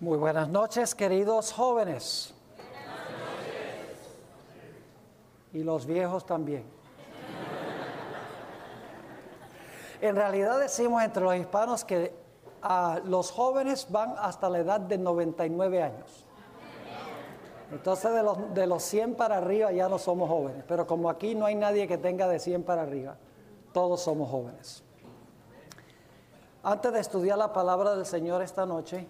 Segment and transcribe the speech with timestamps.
[0.00, 2.32] Muy buenas noches, queridos jóvenes.
[5.52, 6.64] Y los viejos también.
[10.00, 12.14] En realidad decimos entre los hispanos que
[12.62, 16.24] ah, los jóvenes van hasta la edad de 99 años.
[17.70, 21.34] Entonces de los, de los 100 para arriba ya no somos jóvenes, pero como aquí
[21.34, 23.18] no hay nadie que tenga de 100 para arriba,
[23.74, 24.82] todos somos jóvenes.
[26.62, 29.06] Antes de estudiar la palabra del Señor esta noche,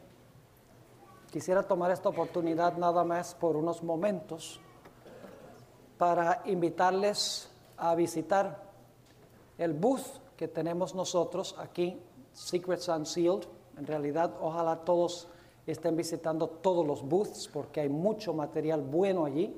[1.30, 4.60] quisiera tomar esta oportunidad nada más por unos momentos
[5.96, 8.70] para invitarles a visitar
[9.58, 12.00] el booth que tenemos nosotros aquí,
[12.32, 13.46] Secrets Unsealed.
[13.78, 15.28] En realidad, ojalá todos
[15.66, 19.54] estén visitando todos los booths porque hay mucho material bueno allí.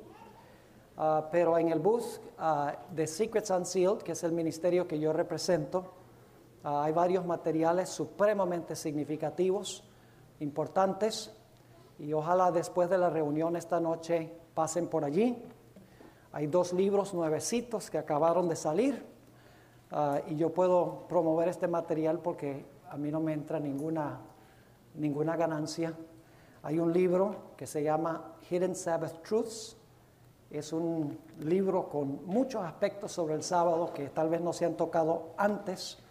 [0.97, 5.13] Ah, pero en el booth ah, de Secrets Unsealed, que es el ministerio que yo
[5.13, 5.93] represento,
[6.65, 9.85] ah, hay varios materiales supremamente significativos,
[10.41, 11.31] importantes,
[11.99, 15.37] y ojalá después de la reunión esta noche pasen por allí.
[16.33, 19.05] Hay dos libros nuevecitos que acabaron de salir
[20.29, 24.21] y yo puedo promover este material porque a mí no me entra ninguna,
[24.95, 25.95] ninguna ganancia.
[26.63, 29.77] Hay un libro que se llama Hidden Sabbath Truths.
[30.51, 34.77] Es un libro con muchos aspectos sobre el sábado que tal vez no se han
[34.77, 36.02] tocado antes.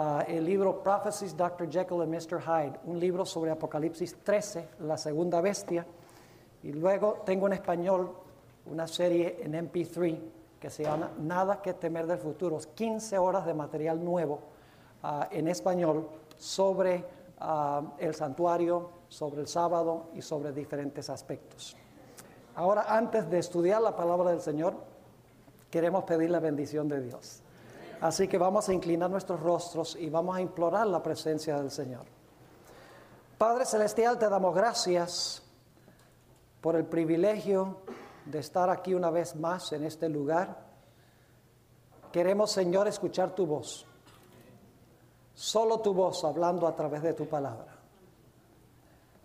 [0.00, 1.68] Ah, el libro Prophecies, Dr.
[1.68, 2.40] Jekyll and Mr.
[2.40, 5.84] Hyde, un libro sobre Apocalipsis 13, la segunda bestia.
[6.62, 8.12] Y luego tengo en español
[8.66, 10.20] una serie en MP3
[10.60, 14.38] que se llama Nada que temer del futuro, 15 horas de material nuevo
[15.02, 17.04] ah, en español sobre
[17.40, 21.76] ah, el santuario, sobre el sábado y sobre diferentes aspectos.
[22.54, 24.74] Ahora, antes de estudiar la palabra del Señor,
[25.68, 27.42] queremos pedir la bendición de Dios.
[28.00, 32.06] Así que vamos a inclinar nuestros rostros y vamos a implorar la presencia del Señor.
[33.36, 35.42] Padre Celestial, te damos gracias
[36.60, 37.78] por el privilegio
[38.24, 40.58] de estar aquí una vez más en este lugar.
[42.12, 43.86] Queremos, Señor, escuchar tu voz.
[45.34, 47.76] Solo tu voz hablando a través de tu palabra.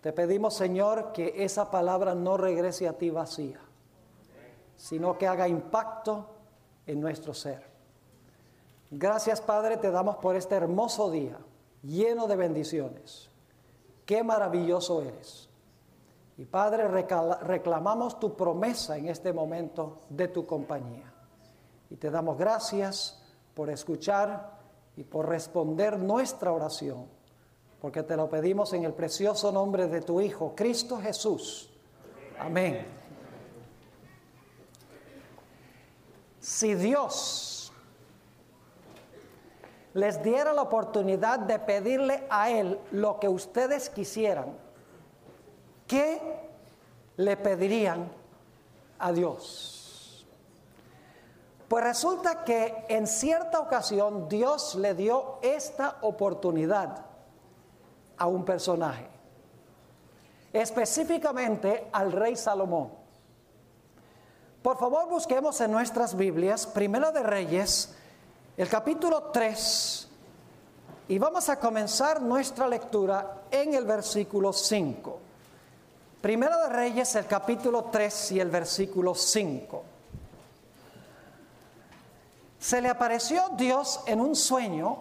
[0.00, 3.58] Te pedimos, Señor, que esa palabra no regrese a ti vacía,
[4.76, 6.26] sino que haga impacto
[6.86, 7.73] en nuestro ser.
[8.96, 11.36] Gracias, Padre, te damos por este hermoso día,
[11.82, 13.28] lleno de bendiciones.
[14.06, 15.48] Qué maravilloso eres.
[16.38, 21.12] Y Padre, reclamamos tu promesa en este momento de tu compañía.
[21.90, 23.20] Y te damos gracias
[23.54, 24.60] por escuchar
[24.96, 27.06] y por responder nuestra oración,
[27.80, 31.68] porque te lo pedimos en el precioso nombre de tu Hijo, Cristo Jesús.
[32.38, 32.86] Amén.
[36.38, 37.53] Si Dios
[39.94, 44.56] les diera la oportunidad de pedirle a Él lo que ustedes quisieran,
[45.86, 46.20] ¿qué
[47.16, 48.10] le pedirían
[48.98, 50.26] a Dios?
[51.68, 57.06] Pues resulta que en cierta ocasión Dios le dio esta oportunidad
[58.18, 59.06] a un personaje,
[60.52, 62.90] específicamente al rey Salomón.
[64.60, 67.94] Por favor, busquemos en nuestras Biblias, Primera de Reyes,
[68.56, 70.08] el capítulo 3,
[71.08, 75.18] y vamos a comenzar nuestra lectura en el versículo 5.
[76.20, 79.82] Primero de Reyes, el capítulo 3 y el versículo 5.
[82.60, 84.98] Se le apareció Dios en un sueño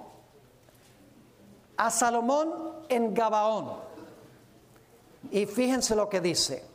[1.78, 2.52] a Salomón
[2.90, 3.78] en Gabaón.
[5.32, 6.66] Y fíjense lo que dice.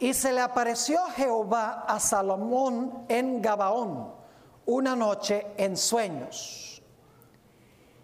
[0.00, 4.17] Y se le apareció Jehová a Salomón en Gabaón
[4.68, 6.82] una noche en sueños.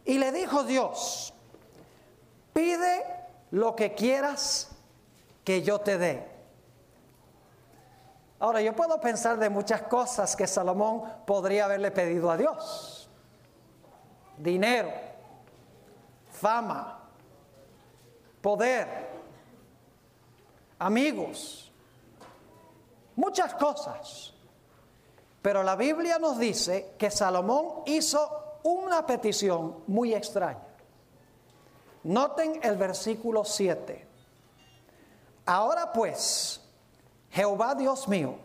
[0.07, 1.35] Y le dijo Dios,
[2.55, 3.05] pide
[3.51, 4.71] lo que quieras
[5.45, 6.27] que yo te dé.
[8.39, 13.11] Ahora, yo puedo pensar de muchas cosas que Salomón podría haberle pedido a Dios.
[14.39, 14.91] Dinero,
[16.31, 16.99] fama,
[18.41, 18.89] poder,
[20.79, 21.71] amigos,
[23.15, 24.34] muchas cosas.
[25.45, 30.67] Pero la Biblia nos dice que Salomón hizo una petición muy extraña.
[32.05, 34.07] Noten el versículo 7.
[35.45, 36.63] Ahora pues,
[37.29, 38.37] Jehová Dios mío,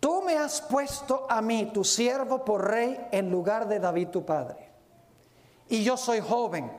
[0.00, 4.24] tú me has puesto a mí, tu siervo, por rey en lugar de David tu
[4.24, 4.70] padre.
[5.68, 6.72] Y yo soy joven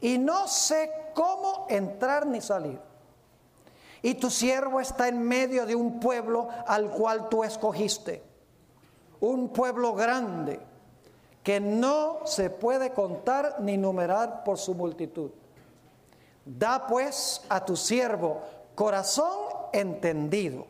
[0.00, 2.85] y no sé cómo entrar ni salir.
[4.02, 8.22] Y tu siervo está en medio de un pueblo al cual tú escogiste,
[9.20, 10.60] un pueblo grande
[11.42, 15.30] que no se puede contar ni numerar por su multitud.
[16.44, 18.42] Da pues a tu siervo
[18.74, 19.38] corazón
[19.72, 20.66] entendido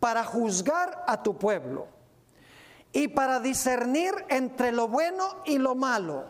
[0.00, 1.86] para juzgar a tu pueblo
[2.92, 6.24] y para discernir entre lo bueno y lo malo,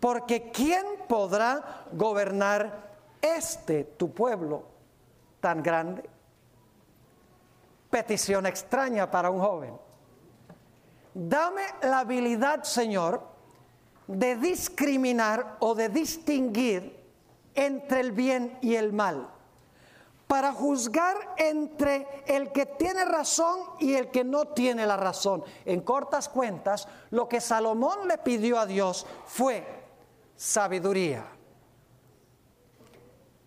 [0.00, 2.90] porque ¿quién podrá gobernar
[3.20, 4.69] este tu pueblo
[5.40, 6.08] tan grande?
[7.90, 9.76] Petición extraña para un joven.
[11.12, 13.22] Dame la habilidad, Señor,
[14.06, 17.00] de discriminar o de distinguir
[17.54, 19.28] entre el bien y el mal,
[20.26, 25.42] para juzgar entre el que tiene razón y el que no tiene la razón.
[25.64, 29.66] En cortas cuentas, lo que Salomón le pidió a Dios fue
[30.36, 31.24] sabiduría.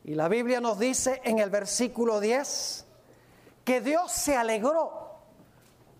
[0.05, 2.85] Y la Biblia nos dice en el versículo 10
[3.63, 5.17] que Dios se alegró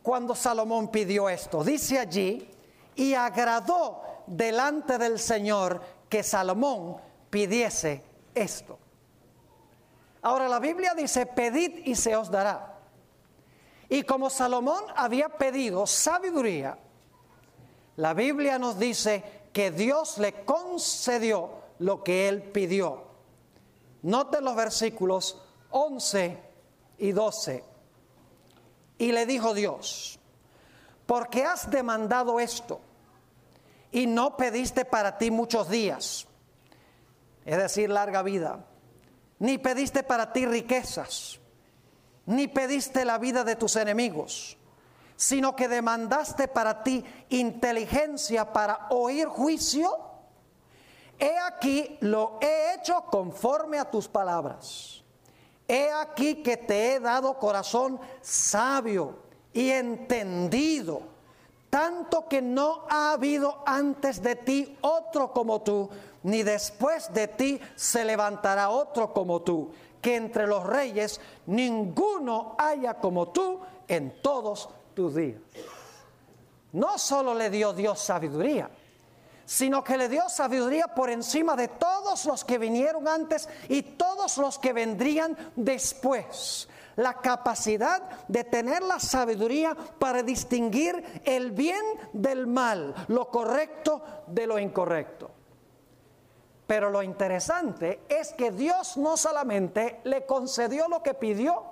[0.01, 1.63] cuando Salomón pidió esto.
[1.63, 2.49] Dice allí,
[2.95, 6.97] y agradó delante del Señor que Salomón
[7.29, 8.03] pidiese
[8.35, 8.77] esto.
[10.21, 12.77] Ahora la Biblia dice, pedid y se os dará.
[13.89, 16.77] Y como Salomón había pedido sabiduría,
[17.97, 21.49] la Biblia nos dice que Dios le concedió
[21.79, 23.12] lo que él pidió.
[24.03, 25.41] Noten los versículos
[25.71, 26.37] 11
[26.99, 27.63] y 12.
[28.97, 30.19] Y le dijo Dios,
[31.05, 32.79] porque has demandado esto
[33.91, 36.27] y no pediste para ti muchos días,
[37.45, 38.65] es decir, larga vida,
[39.39, 41.39] ni pediste para ti riquezas,
[42.25, 44.57] ni pediste la vida de tus enemigos,
[45.15, 50.12] sino que demandaste para ti inteligencia para oír juicio,
[51.23, 55.01] he aquí lo he hecho conforme a tus palabras.
[55.65, 59.19] He aquí que te he dado corazón sabio
[59.53, 61.01] y entendido,
[61.69, 65.89] tanto que no ha habido antes de ti otro como tú,
[66.23, 69.71] ni después de ti se levantará otro como tú,
[70.01, 75.39] que entre los reyes ninguno haya como tú en todos tus días.
[76.73, 78.69] No solo le dio Dios sabiduría,
[79.45, 84.37] sino que le dio sabiduría por encima de todos los que vinieron antes y todos
[84.37, 86.69] los que vendrían después.
[86.95, 94.45] La capacidad de tener la sabiduría para distinguir el bien del mal, lo correcto de
[94.45, 95.31] lo incorrecto.
[96.67, 101.63] Pero lo interesante es que Dios no solamente le concedió lo que pidió,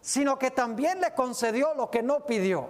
[0.00, 2.68] sino que también le concedió lo que no pidió.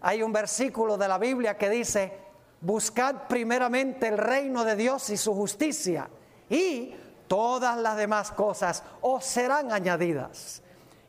[0.00, 2.23] Hay un versículo de la Biblia que dice,
[2.64, 6.08] buscad primeramente el reino de Dios y su justicia,
[6.48, 6.94] y
[7.28, 10.62] todas las demás cosas os serán añadidas.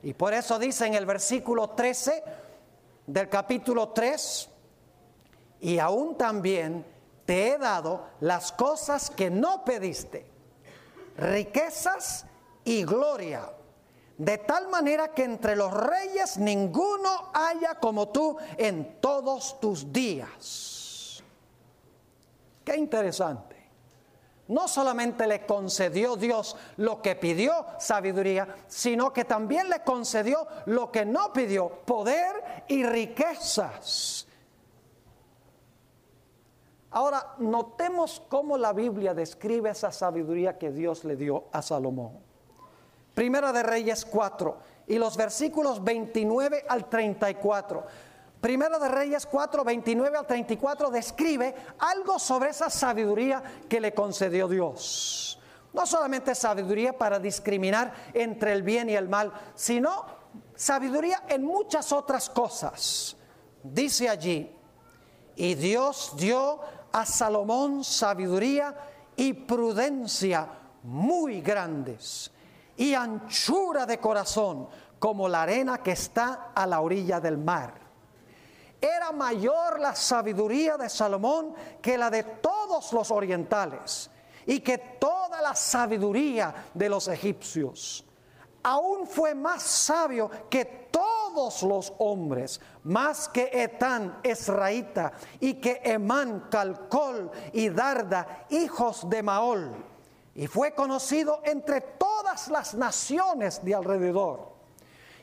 [0.04, 2.24] Y por eso dice en el versículo 13
[3.08, 4.50] del capítulo 3,
[5.62, 6.86] y aún también
[7.26, 10.28] te he dado las cosas que no pediste,
[11.18, 12.26] riquezas
[12.66, 13.50] y gloria,
[14.18, 20.75] de tal manera que entre los reyes ninguno haya como tú en todos tus días.
[22.66, 23.56] Qué interesante.
[24.48, 30.92] No solamente le concedió Dios lo que pidió, sabiduría, sino que también le concedió lo
[30.92, 34.28] que no pidió, poder y riquezas.
[36.92, 42.14] Ahora, notemos cómo la Biblia describe esa sabiduría que Dios le dio a Salomón.
[43.14, 44.58] Primera de Reyes 4
[44.88, 47.84] y los versículos 29 al 34.
[48.46, 54.48] Primero de Reyes 4, 29 al 34 describe algo sobre esa sabiduría que le concedió
[54.48, 55.40] Dios.
[55.74, 60.06] No solamente sabiduría para discriminar entre el bien y el mal, sino
[60.54, 63.18] sabiduría en muchas otras cosas.
[63.64, 64.56] Dice allí,
[65.36, 66.60] y Dios dio
[66.92, 68.76] a Salomón sabiduría
[69.16, 70.48] y prudencia
[70.84, 72.30] muy grandes
[72.78, 74.68] y anchura de corazón
[75.00, 77.85] como la arena que está a la orilla del mar
[78.86, 84.10] era mayor la sabiduría de Salomón que la de todos los orientales
[84.46, 88.06] y que toda la sabiduría de los egipcios.
[88.64, 96.48] Aún fue más sabio que todos los hombres, más que Etán Esraíta y que Emán
[96.50, 99.76] Calcol y Darda, hijos de Maol.
[100.34, 104.54] Y fue conocido entre todas las naciones de alrededor.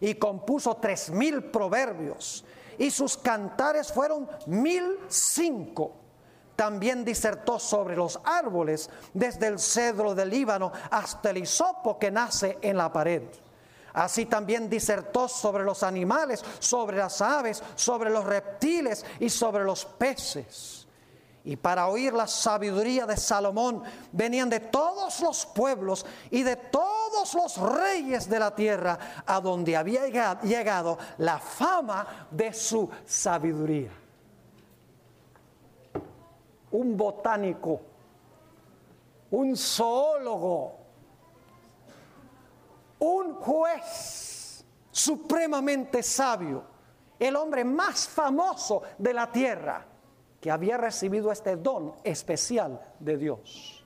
[0.00, 2.44] Y compuso tres mil proverbios
[2.78, 5.96] y sus cantares fueron mil cinco.
[6.56, 12.58] También disertó sobre los árboles, desde el cedro del Líbano hasta el hisopo que nace
[12.60, 13.22] en la pared.
[13.94, 19.84] Así también disertó sobre los animales, sobre las aves, sobre los reptiles y sobre los
[19.84, 20.81] peces.
[21.44, 23.82] Y para oír la sabiduría de Salomón
[24.12, 29.76] venían de todos los pueblos y de todos los reyes de la tierra a donde
[29.76, 30.06] había
[30.42, 33.90] llegado la fama de su sabiduría.
[36.70, 37.80] Un botánico,
[39.32, 40.76] un zoólogo,
[43.00, 46.62] un juez supremamente sabio,
[47.18, 49.91] el hombre más famoso de la tierra
[50.42, 53.84] que había recibido este don especial de Dios.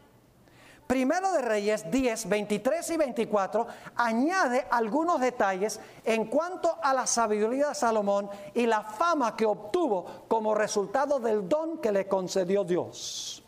[0.86, 7.68] Primero de Reyes 10, 23 y 24 añade algunos detalles en cuanto a la sabiduría
[7.68, 13.42] de Salomón y la fama que obtuvo como resultado del don que le concedió Dios.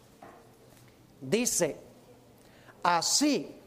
[1.18, 1.80] Dice,
[2.82, 3.58] así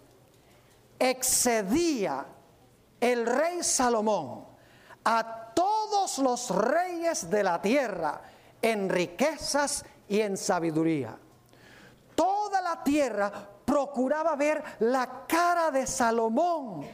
[0.99, 2.27] excedía
[2.99, 4.45] el rey Salomón
[5.03, 8.21] a todos los reyes de la tierra
[8.61, 11.17] en riquezas y en sabiduría.
[12.15, 13.31] Toda la tierra
[13.65, 16.85] procuraba ver la cara de Salomón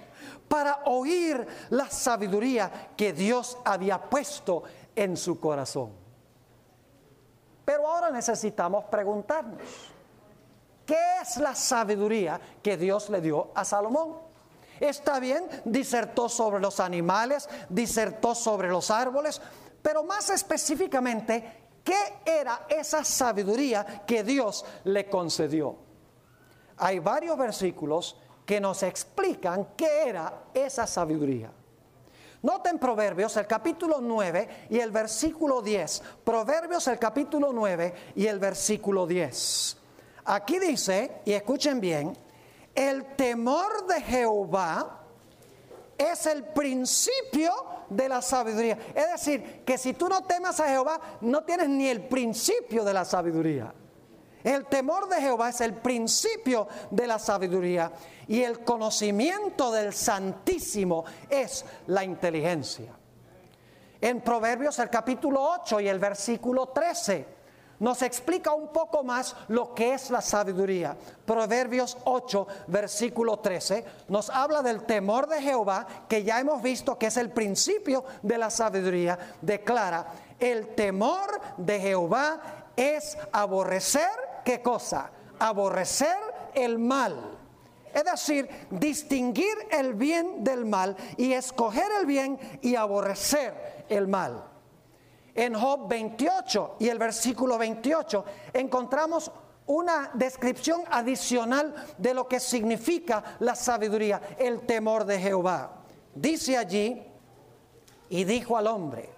[0.47, 4.63] para oír la sabiduría que Dios había puesto
[4.95, 5.91] en su corazón.
[7.65, 9.61] Pero ahora necesitamos preguntarnos,
[10.85, 14.15] ¿qué es la sabiduría que Dios le dio a Salomón?
[14.79, 19.41] Está bien, disertó sobre los animales, disertó sobre los árboles,
[19.87, 25.77] pero más específicamente, ¿qué era esa sabiduría que Dios le concedió?
[26.75, 31.53] Hay varios versículos que nos explican qué era esa sabiduría.
[32.41, 36.03] Noten Proverbios el capítulo 9 y el versículo 10.
[36.21, 39.77] Proverbios el capítulo 9 y el versículo 10.
[40.25, 42.11] Aquí dice, y escuchen bien,
[42.75, 45.05] el temor de Jehová
[45.97, 48.77] es el principio de la sabiduría.
[48.93, 52.93] Es decir, que si tú no temas a Jehová, no tienes ni el principio de
[52.93, 53.73] la sabiduría.
[54.43, 57.91] El temor de Jehová es el principio de la sabiduría
[58.27, 62.93] y el conocimiento del Santísimo es la inteligencia.
[63.99, 67.36] En Proverbios el capítulo 8 y el versículo 13
[67.79, 70.95] nos explica un poco más lo que es la sabiduría.
[71.25, 77.07] Proverbios 8, versículo 13, nos habla del temor de Jehová, que ya hemos visto que
[77.07, 79.17] es el principio de la sabiduría.
[79.41, 80.07] Declara,
[80.39, 82.41] el temor de Jehová
[82.75, 84.09] es aborrecer,
[84.43, 85.11] ¿qué cosa?
[85.39, 86.17] Aborrecer
[86.53, 87.33] el mal.
[87.93, 94.46] Es decir, distinguir el bien del mal y escoger el bien y aborrecer el mal
[95.37, 99.31] en Job 28 y el versículo 28 encontramos
[99.67, 105.83] una descripción adicional de lo que significa la sabiduría, el temor de Jehová.
[106.15, 107.05] Dice allí,
[108.09, 109.09] y dijo al hombre,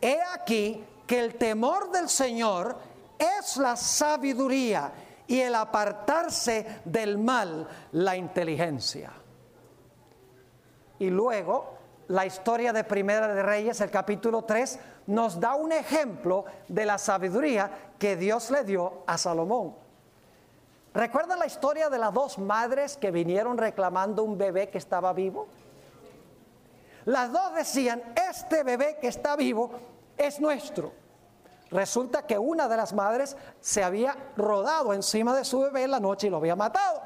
[0.00, 2.78] he aquí que el temor del Señor
[3.18, 4.92] es la sabiduría
[5.26, 9.12] y el apartarse del mal la inteligencia.
[11.00, 11.74] Y luego
[12.08, 16.98] la historia de Primera de Reyes, el capítulo 3, nos da un ejemplo de la
[16.98, 19.74] sabiduría que Dios le dio a Salomón.
[20.94, 25.48] ¿Recuerdan la historia de las dos madres que vinieron reclamando un bebé que estaba vivo?
[27.04, 29.72] Las dos decían, este bebé que está vivo
[30.16, 30.92] es nuestro.
[31.70, 36.00] Resulta que una de las madres se había rodado encima de su bebé en la
[36.00, 37.02] noche y lo había matado.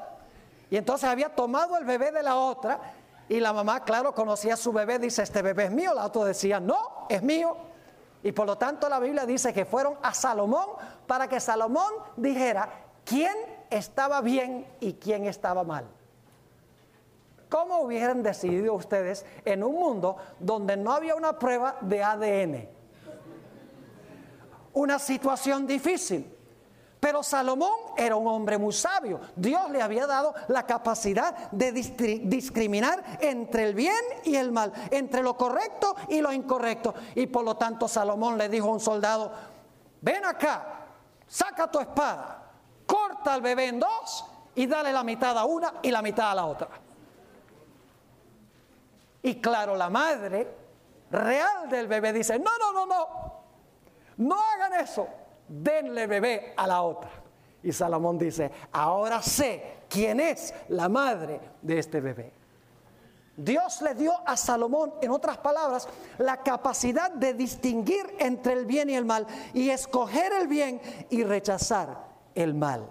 [0.69, 2.79] Y entonces había tomado el bebé de la otra
[3.27, 5.93] y la mamá, claro, conocía a su bebé, dice, este bebé es mío.
[5.93, 7.57] La otra decía, no, es mío.
[8.23, 10.67] Y por lo tanto la Biblia dice que fueron a Salomón
[11.07, 12.69] para que Salomón dijera
[13.05, 13.35] quién
[13.69, 15.85] estaba bien y quién estaba mal.
[17.49, 22.69] ¿Cómo hubieran decidido ustedes en un mundo donde no había una prueba de ADN?
[24.73, 26.38] Una situación difícil.
[26.99, 29.21] Pero Salomón era un hombre muy sabio.
[29.35, 35.23] Dios le había dado la capacidad de discriminar entre el bien y el mal, entre
[35.23, 36.93] lo correcto y lo incorrecto.
[37.15, 39.31] Y por lo tanto Salomón le dijo a un soldado,
[40.01, 40.87] ven acá,
[41.25, 42.43] saca tu espada,
[42.85, 44.25] corta al bebé en dos
[44.55, 46.67] y dale la mitad a una y la mitad a la otra.
[49.21, 50.53] Y claro, la madre
[51.11, 53.07] real del bebé dice, no, no, no, no,
[54.17, 55.07] no hagan eso
[55.49, 57.09] denle bebé a la otra.
[57.61, 62.31] Y Salomón dice, ahora sé quién es la madre de este bebé.
[63.35, 65.87] Dios le dio a Salomón, en otras palabras,
[66.17, 71.23] la capacidad de distinguir entre el bien y el mal y escoger el bien y
[71.23, 72.89] rechazar el mal.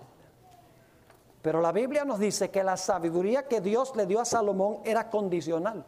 [1.42, 5.10] Pero la Biblia nos dice que la sabiduría que Dios le dio a Salomón era
[5.10, 5.84] condicional.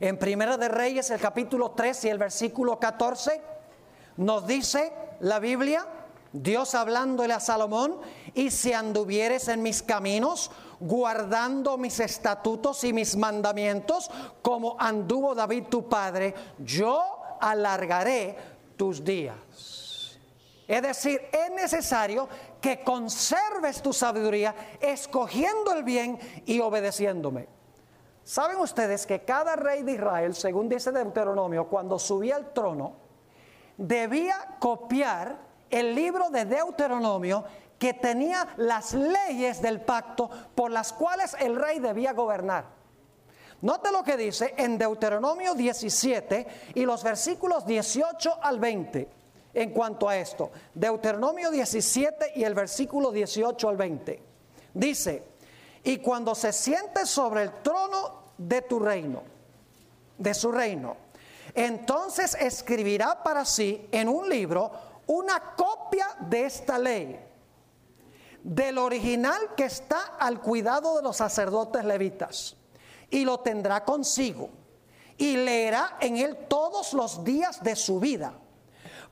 [0.00, 3.42] En Primera de Reyes, el capítulo 3 y el versículo 14,
[4.16, 5.86] nos dice la Biblia
[6.32, 7.96] Dios hablándole a Salomón,
[8.34, 14.10] y si anduvieres en mis caminos, guardando mis estatutos y mis mandamientos,
[14.42, 17.02] como anduvo David tu padre, yo
[17.40, 18.36] alargaré
[18.76, 19.36] tus días.
[20.66, 22.28] Es decir, es necesario
[22.60, 27.48] que conserves tu sabiduría, escogiendo el bien y obedeciéndome.
[28.22, 33.07] ¿Saben ustedes que cada rey de Israel, según dice Deuteronomio, cuando subía al trono,
[33.78, 35.38] debía copiar
[35.70, 37.44] el libro de Deuteronomio
[37.78, 42.66] que tenía las leyes del pacto por las cuales el rey debía gobernar.
[43.60, 49.08] Note lo que dice en Deuteronomio 17 y los versículos 18 al 20
[49.54, 50.50] en cuanto a esto.
[50.74, 54.22] Deuteronomio 17 y el versículo 18 al 20.
[54.74, 55.24] Dice,
[55.82, 59.22] y cuando se siente sobre el trono de tu reino,
[60.16, 60.96] de su reino,
[61.64, 64.70] entonces escribirá para sí en un libro
[65.06, 67.18] una copia de esta ley,
[68.42, 72.56] del original que está al cuidado de los sacerdotes levitas,
[73.10, 74.50] y lo tendrá consigo,
[75.16, 78.34] y leerá en él todos los días de su vida,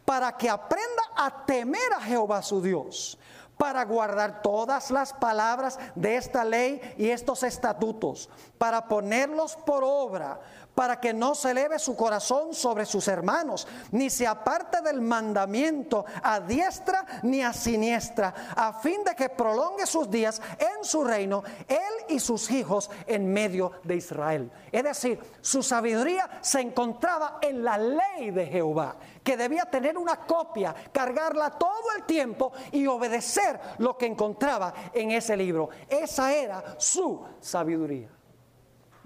[0.05, 3.19] para que aprenda a temer a Jehová su Dios,
[3.59, 10.41] para guardar todas las palabras de esta ley y estos estatutos, para ponerlos por obra,
[10.77, 16.05] para que no se eleve su corazón sobre sus hermanos, ni se aparte del mandamiento
[16.23, 21.43] a diestra ni a siniestra, a fin de que prolongue sus días en su reino,
[21.67, 21.79] él
[22.11, 24.53] y sus hijos en medio de Israel.
[24.71, 30.27] Es decir, su sabiduría se encontraba en la ley de Jehová, que debía tener una
[30.27, 35.71] copia, cargarla todo el tiempo y obedecer lo que encontraba en ese libro.
[35.89, 38.11] Esa era su sabiduría.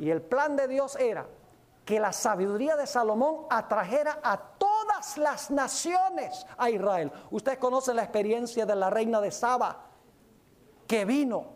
[0.01, 1.29] Y el plan de Dios era
[1.91, 7.11] que la sabiduría de Salomón atrajera a todas las naciones a Israel.
[7.33, 9.77] Usted conoce la experiencia de la reina de Saba,
[10.87, 11.47] que vino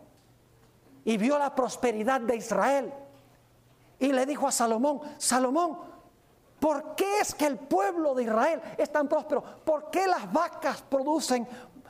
[1.05, 2.93] y vio la prosperidad de Israel.
[4.01, 5.79] Y le dijo a Salomón, Salomón,
[6.59, 9.41] ¿por qué es que el pueblo de Israel es tan próspero?
[9.41, 11.47] ¿Por qué las vacas producen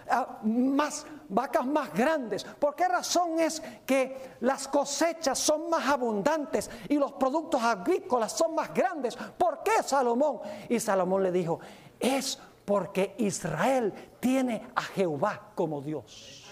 [0.08, 2.44] Ah, más vacas más grandes?
[2.44, 8.54] ¿Por qué razón es que las cosechas son más abundantes y los productos agrícolas son
[8.54, 9.16] más grandes?
[9.16, 10.40] ¿Por qué Salomón?
[10.68, 11.60] Y Salomón le dijo,
[11.98, 16.44] es porque Israel tiene a Jehová como Dios.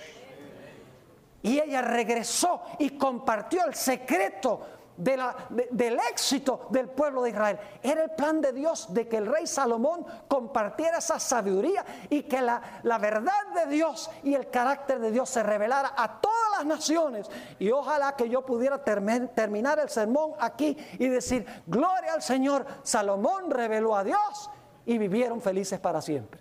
[1.43, 4.61] Y ella regresó y compartió el secreto
[4.97, 7.59] del éxito del pueblo de Israel.
[7.83, 12.43] Era el plan de Dios de que el rey Salomón compartiera esa sabiduría y que
[12.43, 16.67] la, la verdad de Dios y el carácter de Dios se revelara a todas las
[16.67, 17.31] naciones.
[17.59, 23.51] Y ojalá que yo pudiera terminar el sermón aquí y decir, gloria al Señor, Salomón
[23.51, 24.51] reveló a Dios
[24.87, 26.41] y vivieron felices para siempre.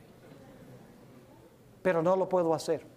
[1.81, 2.90] Pero no lo puedo hacer.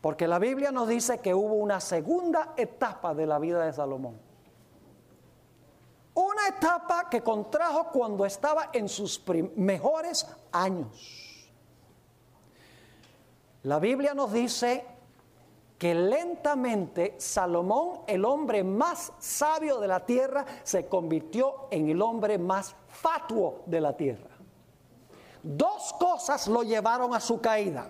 [0.00, 4.20] Porque la Biblia nos dice que hubo una segunda etapa de la vida de Salomón.
[6.14, 9.22] Una etapa que contrajo cuando estaba en sus
[9.56, 11.50] mejores años.
[13.64, 14.84] La Biblia nos dice
[15.78, 22.38] que lentamente Salomón, el hombre más sabio de la tierra, se convirtió en el hombre
[22.38, 24.30] más fatuo de la tierra.
[25.42, 27.88] Dos cosas lo llevaron a su caída.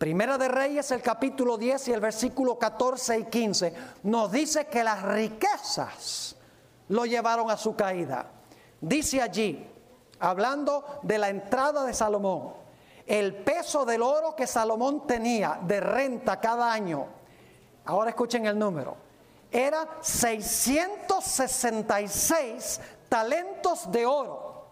[0.00, 4.82] Primera de Reyes, el capítulo 10 y el versículo 14 y 15, nos dice que
[4.82, 6.36] las riquezas
[6.88, 8.24] lo llevaron a su caída.
[8.80, 9.68] Dice allí,
[10.18, 12.54] hablando de la entrada de Salomón,
[13.06, 17.06] el peso del oro que Salomón tenía de renta cada año,
[17.84, 18.96] ahora escuchen el número,
[19.52, 24.64] era 666 talentos de oro,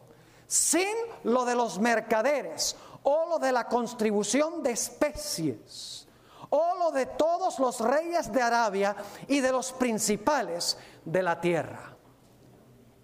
[0.46, 0.88] sin
[1.24, 6.06] lo de los mercaderes o lo de la contribución de especies,
[6.50, 11.96] o lo de todos los reyes de Arabia y de los principales de la tierra.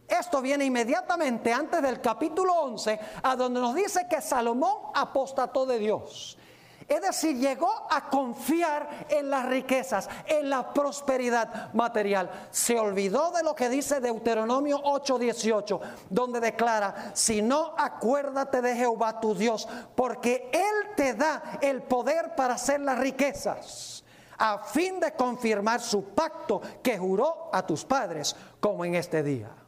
[0.06, 5.78] Esto viene inmediatamente antes del capítulo 11, a donde nos dice que Salomón apostató de
[5.78, 6.38] Dios.
[6.88, 12.30] Es decir, llegó a confiar en las riquezas, en la prosperidad material.
[12.50, 19.20] Se olvidó de lo que dice Deuteronomio 8:18, donde declara, si no, acuérdate de Jehová
[19.20, 24.04] tu Dios, porque Él te da el poder para hacer las riquezas,
[24.36, 29.63] a fin de confirmar su pacto que juró a tus padres, como en este día.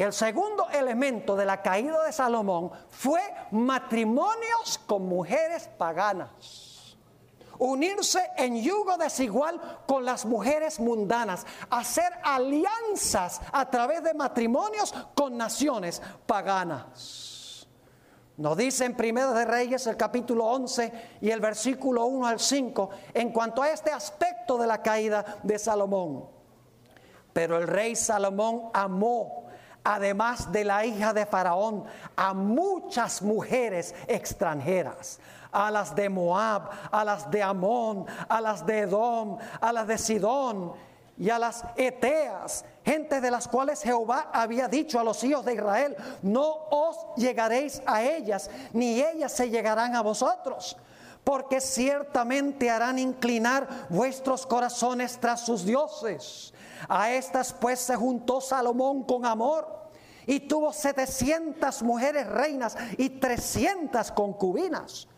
[0.00, 6.96] El segundo elemento de la caída de Salomón fue matrimonios con mujeres paganas.
[7.58, 15.36] Unirse en yugo desigual con las mujeres mundanas, hacer alianzas a través de matrimonios con
[15.36, 17.68] naciones paganas.
[18.38, 22.88] Nos dice en Primera de Reyes el capítulo 11 y el versículo 1 al 5
[23.12, 26.24] en cuanto a este aspecto de la caída de Salomón.
[27.34, 29.49] Pero el rey Salomón amó,
[29.84, 31.84] además de la hija de Faraón,
[32.16, 35.18] a muchas mujeres extranjeras,
[35.52, 39.98] a las de Moab, a las de Amón, a las de Edom, a las de
[39.98, 40.72] Sidón
[41.18, 45.54] y a las Eteas, gente de las cuales Jehová había dicho a los hijos de
[45.54, 50.76] Israel, no os llegaréis a ellas, ni ellas se llegarán a vosotros,
[51.24, 56.54] porque ciertamente harán inclinar vuestros corazones tras sus dioses.
[56.88, 59.90] A estas pues se juntó Salomón con amor
[60.26, 65.08] y tuvo 700 mujeres reinas y 300 concubinas.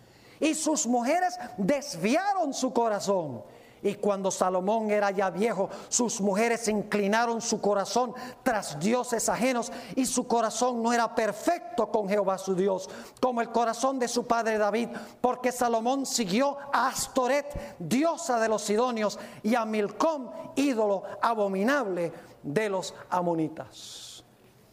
[0.40, 3.44] Y sus mujeres desviaron su corazón
[3.82, 10.06] y cuando Salomón era ya viejo, sus mujeres inclinaron su corazón tras dioses ajenos y
[10.06, 12.88] su corazón no era perfecto con Jehová su Dios,
[13.20, 14.88] como el corazón de su padre David,
[15.20, 22.68] porque Salomón siguió a Astoret, diosa de los sidonios, y a Milcom, ídolo abominable de
[22.68, 24.24] los amonitas.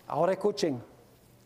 [0.08, 0.84] Ahora escuchen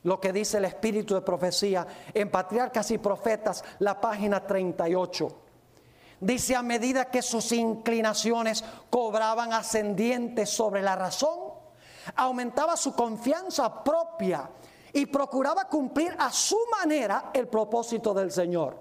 [0.04, 5.43] lo que dice el espíritu de profecía en Patriarcas y Profetas, la página 38.
[6.24, 11.52] Dice, a medida que sus inclinaciones cobraban ascendientes sobre la razón,
[12.16, 14.50] aumentaba su confianza propia
[14.94, 18.80] y procuraba cumplir a su manera el propósito del Señor.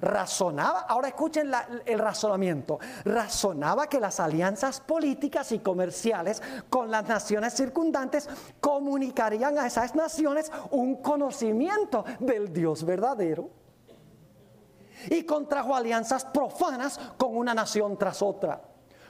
[0.00, 1.52] Razonaba, ahora escuchen
[1.84, 8.30] el razonamiento, razonaba que las alianzas políticas y comerciales con las naciones circundantes
[8.62, 13.61] comunicarían a esas naciones un conocimiento del Dios verdadero
[15.10, 18.60] y contrajo alianzas profanas con una nación tras otra.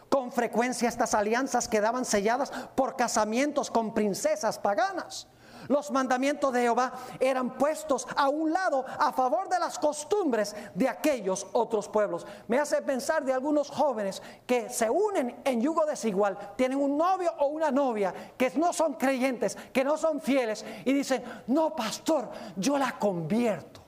[0.09, 5.27] Con frecuencia estas alianzas quedaban selladas por casamientos con princesas paganas.
[5.69, 10.89] Los mandamientos de Jehová eran puestos a un lado a favor de las costumbres de
[10.89, 12.27] aquellos otros pueblos.
[12.49, 17.33] Me hace pensar de algunos jóvenes que se unen en yugo desigual, tienen un novio
[17.39, 22.31] o una novia que no son creyentes, que no son fieles y dicen, no, pastor,
[22.57, 23.82] yo la convierto.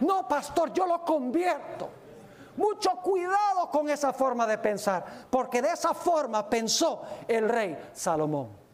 [0.00, 1.90] No, pastor, yo lo convierto.
[2.56, 8.64] Mucho cuidado con esa forma de pensar, porque de esa forma pensó el rey Salomón.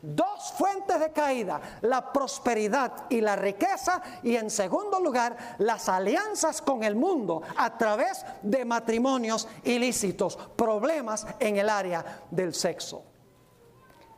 [0.00, 6.62] Dos fuentes de caída, la prosperidad y la riqueza, y en segundo lugar, las alianzas
[6.62, 13.02] con el mundo a través de matrimonios ilícitos, problemas en el área del sexo.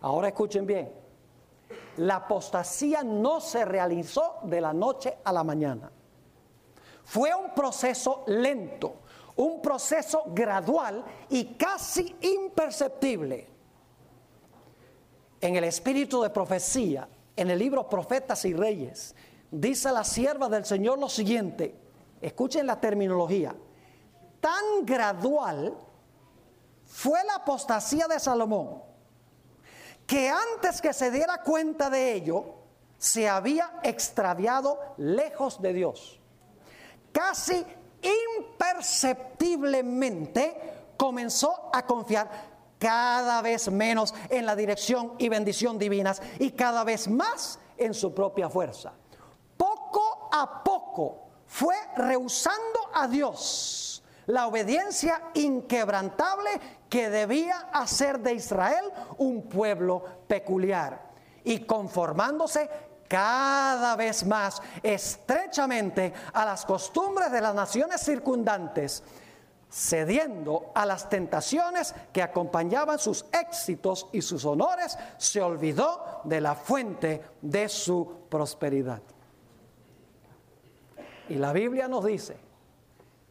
[0.03, 0.93] Ahora escuchen bien,
[1.97, 5.91] la apostasía no se realizó de la noche a la mañana.
[7.11, 9.01] Fue un proceso lento,
[9.35, 13.49] un proceso gradual y casi imperceptible.
[15.41, 19.17] En el espíritu de profecía, en el libro Profetas y Reyes,
[19.51, 21.75] dice la sierva del Señor lo siguiente,
[22.21, 23.57] escuchen la terminología,
[24.41, 25.77] tan gradual
[26.87, 28.85] fue la apostasía de Salomón,
[30.07, 32.55] que antes que se diera cuenta de ello,
[32.99, 36.20] se había extraviado lejos de Dios
[37.13, 37.65] casi
[38.39, 40.57] imperceptiblemente
[40.97, 47.09] comenzó a confiar cada vez menos en la dirección y bendición divinas y cada vez
[47.09, 48.95] más en su propia fuerza.
[49.57, 56.51] Poco a poco fue rehusando a Dios la obediencia inquebrantable
[56.89, 58.85] que debía hacer de Israel
[59.19, 61.11] un pueblo peculiar
[61.45, 62.69] y conformándose
[63.11, 69.03] cada vez más estrechamente a las costumbres de las naciones circundantes,
[69.69, 76.55] cediendo a las tentaciones que acompañaban sus éxitos y sus honores, se olvidó de la
[76.55, 79.03] fuente de su prosperidad.
[81.29, 82.37] Y la Biblia nos dice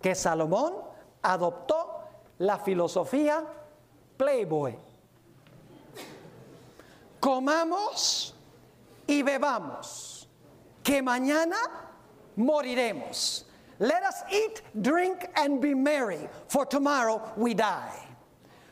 [0.01, 0.73] que Salomón
[1.21, 2.01] adoptó
[2.39, 3.45] la filosofía
[4.17, 4.77] Playboy.
[7.21, 8.35] Comamos
[9.10, 10.28] y bebamos,
[10.84, 11.58] que mañana
[12.38, 13.45] moriremos.
[13.80, 18.08] Let us eat, drink and be merry, for tomorrow we die.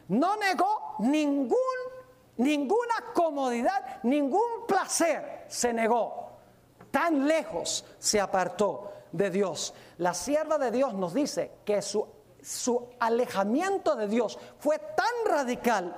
[0.10, 1.58] No negó ningún,
[2.38, 6.30] ninguna comodidad, ningún placer, se negó.
[6.92, 9.74] Tan lejos se apartó de Dios.
[9.98, 12.08] La sierva de Dios nos dice que su,
[12.44, 15.96] su alejamiento de Dios fue tan radical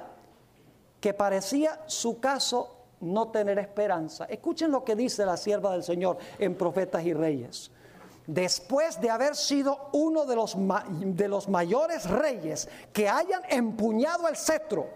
[1.02, 4.26] que parecía su caso no tener esperanza.
[4.26, 7.72] Escuchen lo que dice la sierva del Señor en Profetas y Reyes.
[8.28, 14.36] Después de haber sido uno de los, de los mayores reyes que hayan empuñado el
[14.36, 14.88] cetro,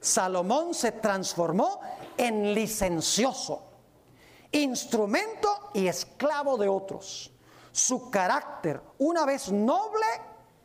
[0.00, 1.80] Salomón se transformó
[2.16, 3.68] en licencioso
[4.52, 7.32] instrumento y esclavo de otros.
[7.72, 10.06] Su carácter, una vez noble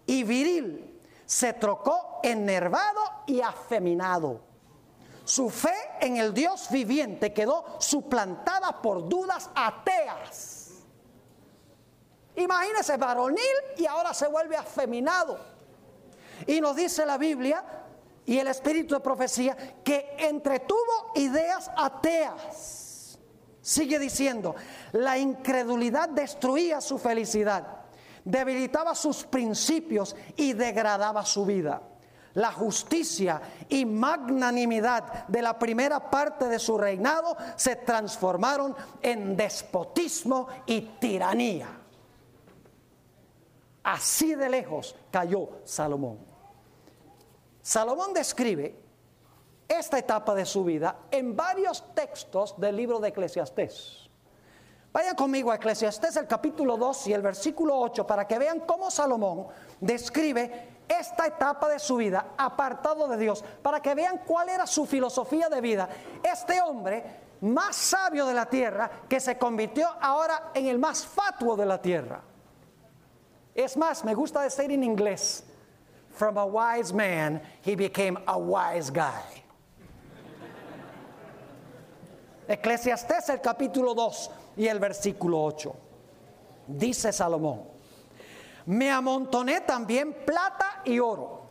[0.06, 4.42] y viril, se trocó enervado y afeminado.
[5.26, 10.72] Su fe en el Dios viviente quedó suplantada por dudas ateas.
[12.36, 13.40] Imagínese varonil
[13.78, 15.40] y ahora se vuelve afeminado.
[16.48, 17.64] Y nos dice la Biblia
[18.26, 23.20] y el espíritu de profecía que entretuvo ideas ateas.
[23.62, 24.56] Sigue diciendo,
[24.92, 27.66] la incredulidad destruía su felicidad,
[28.26, 31.82] debilitaba sus principios y degradaba su vida.
[32.36, 40.48] La justicia y magnanimidad de la primera parte de su reinado se transformaron en despotismo
[40.66, 41.68] y tiranía.
[43.84, 46.18] Así de lejos cayó Salomón.
[47.62, 48.80] Salomón describe
[49.68, 54.10] esta etapa de su vida en varios textos del libro de Eclesiastés.
[54.92, 58.92] Vayan conmigo a Eclesiastés el capítulo 2 y el versículo 8 para que vean cómo
[58.92, 59.48] Salomón
[59.80, 64.86] describe esta etapa de su vida apartado de Dios, para que vean cuál era su
[64.86, 65.90] filosofía de vida.
[66.24, 67.04] Este hombre
[67.42, 71.82] más sabio de la tierra que se convirtió ahora en el más fatuo de la
[71.82, 72.22] tierra.
[73.54, 75.44] Es más, me gusta decir en inglés,
[76.12, 79.44] from a wise man he became a wise guy.
[82.48, 85.76] Eclesiastés el capítulo 2 y el versículo 8.
[86.68, 87.73] Dice Salomón,
[88.66, 91.44] me amontoné también plata y oro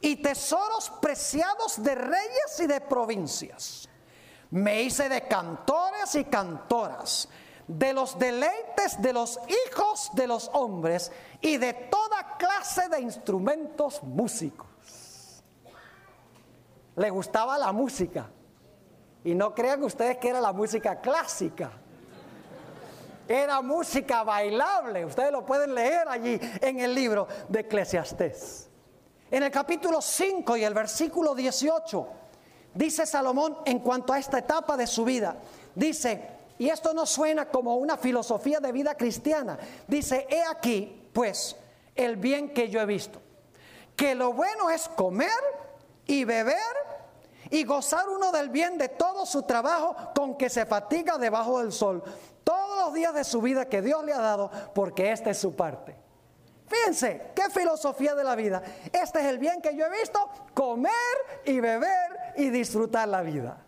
[0.00, 3.88] y tesoros preciados de reyes y de provincias.
[4.50, 7.28] Me hice de cantores y cantoras,
[7.66, 14.02] de los deleites de los hijos de los hombres y de toda clase de instrumentos
[14.02, 14.66] músicos.
[16.96, 18.30] Le gustaba la música.
[19.24, 21.70] Y no crean ustedes que era la música clásica.
[23.28, 25.04] Era música bailable.
[25.04, 28.68] Ustedes lo pueden leer allí en el libro de Eclesiastés.
[29.30, 32.08] En el capítulo 5 y el versículo 18,
[32.72, 35.36] dice Salomón en cuanto a esta etapa de su vida,
[35.74, 41.56] dice, y esto no suena como una filosofía de vida cristiana, dice, he aquí, pues,
[41.94, 43.20] el bien que yo he visto,
[43.94, 45.28] que lo bueno es comer
[46.06, 46.56] y beber
[47.50, 51.72] y gozar uno del bien de todo su trabajo con que se fatiga debajo del
[51.72, 52.02] sol,
[52.48, 55.54] todos los días de su vida que Dios le ha dado, porque esta es su
[55.54, 55.94] parte.
[56.66, 58.62] Fíjense, qué filosofía de la vida.
[58.90, 60.18] Este es el bien que yo he visto,
[60.54, 60.92] comer
[61.44, 63.58] y beber y disfrutar la vida.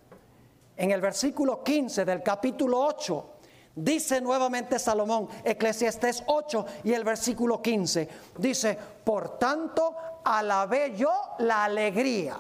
[0.79, 3.31] En el versículo 15 del capítulo 8,
[3.75, 11.65] dice nuevamente Salomón, Eclesiastés 8 y el versículo 15, dice, por tanto, alabé yo la
[11.65, 12.39] alegría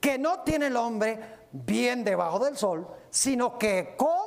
[0.00, 1.18] que no tiene el hombre
[1.50, 4.21] bien debajo del sol, sino que coma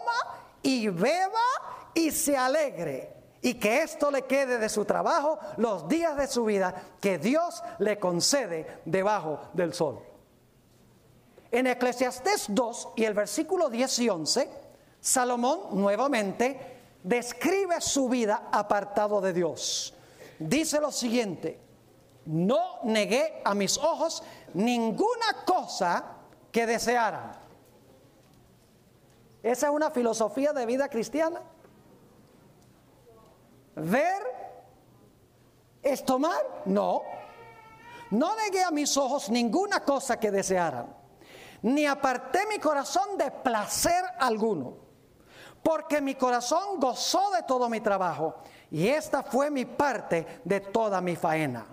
[0.66, 3.14] y beba y se alegre.
[3.42, 7.62] Y que esto le quede de su trabajo los días de su vida que Dios
[7.78, 10.00] le concede debajo del sol.
[11.52, 14.50] En Eclesiastés 2 y el versículo 10 y 11,
[15.00, 19.94] Salomón nuevamente describe su vida apartado de Dios.
[20.40, 21.60] Dice lo siguiente,
[22.26, 24.24] no negué a mis ojos
[24.56, 26.04] ninguna cosa
[26.52, 27.45] que desearan.
[29.46, 31.40] Esa es una filosofía de vida cristiana.
[33.76, 34.24] Ver
[35.84, 37.04] es tomar, no.
[38.10, 40.88] No negué a mis ojos ninguna cosa que desearan,
[41.62, 44.78] ni aparté mi corazón de placer alguno,
[45.62, 48.38] porque mi corazón gozó de todo mi trabajo,
[48.72, 51.68] y esta fue mi parte de toda mi faena.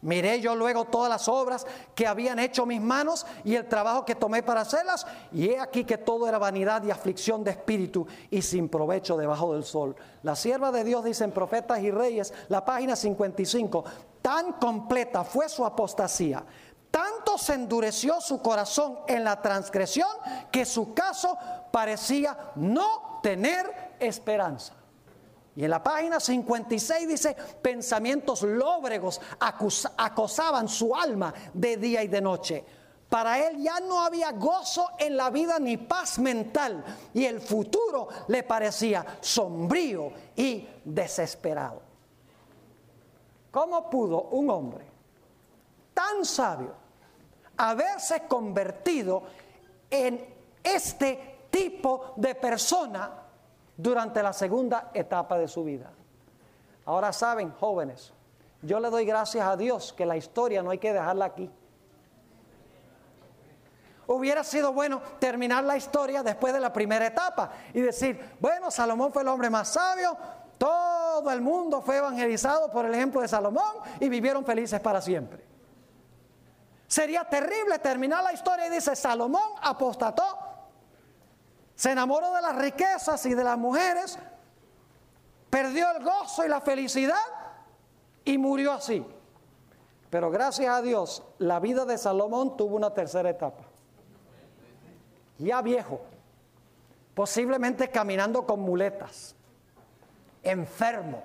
[0.00, 4.14] Miré yo luego todas las obras que habían hecho mis manos y el trabajo que
[4.14, 8.42] tomé para hacerlas, y he aquí que todo era vanidad y aflicción de espíritu y
[8.42, 9.96] sin provecho debajo del sol.
[10.22, 13.84] La sierva de Dios dice en Profetas y Reyes, la página 55,
[14.22, 16.44] tan completa fue su apostasía,
[16.92, 20.08] tanto se endureció su corazón en la transgresión
[20.52, 21.36] que su caso
[21.72, 24.77] parecía no tener esperanza.
[25.58, 32.20] Y en la página 56 dice, pensamientos lóbregos acosaban su alma de día y de
[32.20, 32.64] noche.
[33.08, 38.06] Para él ya no había gozo en la vida ni paz mental y el futuro
[38.28, 41.82] le parecía sombrío y desesperado.
[43.50, 44.86] ¿Cómo pudo un hombre
[45.92, 46.72] tan sabio
[47.56, 49.24] haberse convertido
[49.90, 50.24] en
[50.62, 53.24] este tipo de persona
[53.78, 55.90] durante la segunda etapa de su vida.
[56.84, 58.12] Ahora saben, jóvenes,
[58.60, 61.48] yo le doy gracias a Dios que la historia no hay que dejarla aquí.
[64.08, 69.12] Hubiera sido bueno terminar la historia después de la primera etapa y decir, bueno, Salomón
[69.12, 70.16] fue el hombre más sabio,
[70.56, 75.44] todo el mundo fue evangelizado por el ejemplo de Salomón y vivieron felices para siempre.
[76.88, 80.47] Sería terrible terminar la historia y dice, Salomón apostató,
[81.78, 84.18] se enamoró de las riquezas y de las mujeres,
[85.48, 87.14] perdió el gozo y la felicidad
[88.24, 89.06] y murió así.
[90.10, 93.62] Pero gracias a Dios, la vida de Salomón tuvo una tercera etapa.
[95.38, 96.00] Ya viejo,
[97.14, 99.36] posiblemente caminando con muletas,
[100.42, 101.22] enfermo,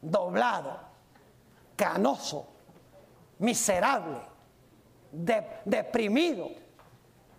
[0.00, 0.80] doblado,
[1.76, 2.46] canoso,
[3.38, 4.16] miserable,
[5.12, 6.48] deprimido,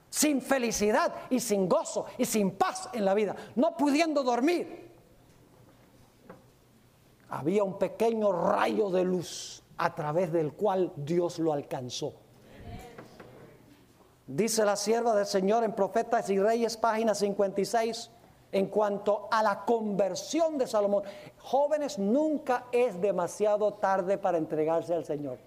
[0.09, 4.91] sin felicidad y sin gozo y sin paz en la vida, no pudiendo dormir.
[7.29, 12.13] Había un pequeño rayo de luz a través del cual Dios lo alcanzó.
[14.27, 18.09] Dice la sierva del Señor en Profetas y Reyes, página 56,
[18.51, 21.03] en cuanto a la conversión de Salomón.
[21.37, 25.37] Jóvenes, nunca es demasiado tarde para entregarse al Señor.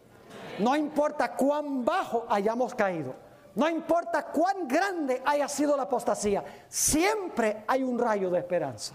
[0.58, 3.14] No importa cuán bajo hayamos caído,
[3.54, 8.94] no importa cuán grande haya sido la apostasía, siempre hay un rayo de esperanza.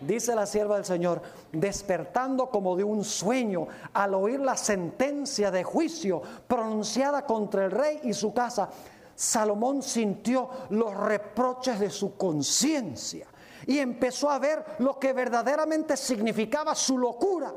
[0.00, 5.64] Dice la sierva del Señor, despertando como de un sueño al oír la sentencia de
[5.64, 8.68] juicio pronunciada contra el rey y su casa,
[9.14, 13.26] Salomón sintió los reproches de su conciencia
[13.66, 17.52] y empezó a ver lo que verdaderamente significaba su locura.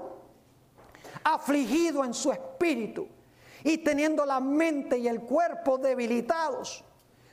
[1.25, 3.05] Afligido en su espíritu
[3.63, 6.83] y teniendo la mente y el cuerpo debilitados,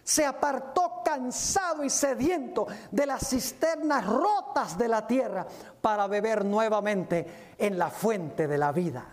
[0.06, 5.44] se apartó cansado y sediento de las cisternas rotas de la tierra
[5.80, 9.04] para beber nuevamente en la fuente de la vida.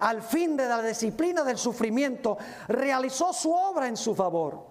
[0.00, 4.66] Al fin de la disciplina del sufrimiento, realizó su obra en su favor.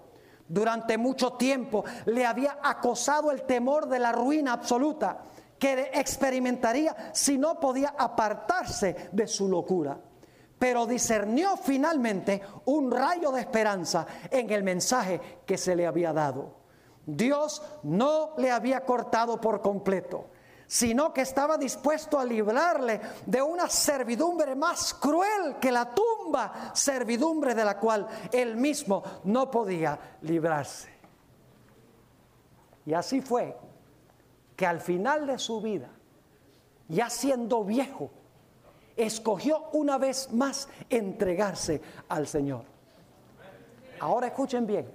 [0.46, 5.20] Durante mucho tiempo le había acosado el temor de la ruina absoluta
[5.58, 9.98] que experimentaría si no podía apartarse de su locura
[10.58, 16.66] pero discernió finalmente un rayo de esperanza en el mensaje que se le había dado.
[17.06, 20.28] Dios no le había cortado por completo,
[20.68, 27.54] sino que estaba dispuesto a librarle de una servidumbre más cruel que la tumba, servidumbre
[27.54, 30.90] de la cual él mismo no podía librarse.
[32.86, 33.56] Y así fue
[34.56, 35.90] que al final de su vida,
[36.88, 38.12] ya siendo viejo,
[38.98, 42.64] escogió una vez más entregarse al Señor.
[44.00, 44.92] Ahora escuchen bien.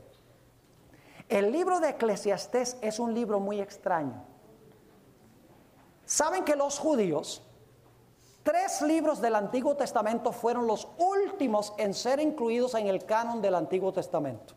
[1.29, 4.25] El libro de Eclesiastés es un libro muy extraño.
[6.05, 7.43] Saben que los judíos,
[8.43, 13.55] tres libros del Antiguo Testamento fueron los últimos en ser incluidos en el canon del
[13.55, 14.55] Antiguo Testamento.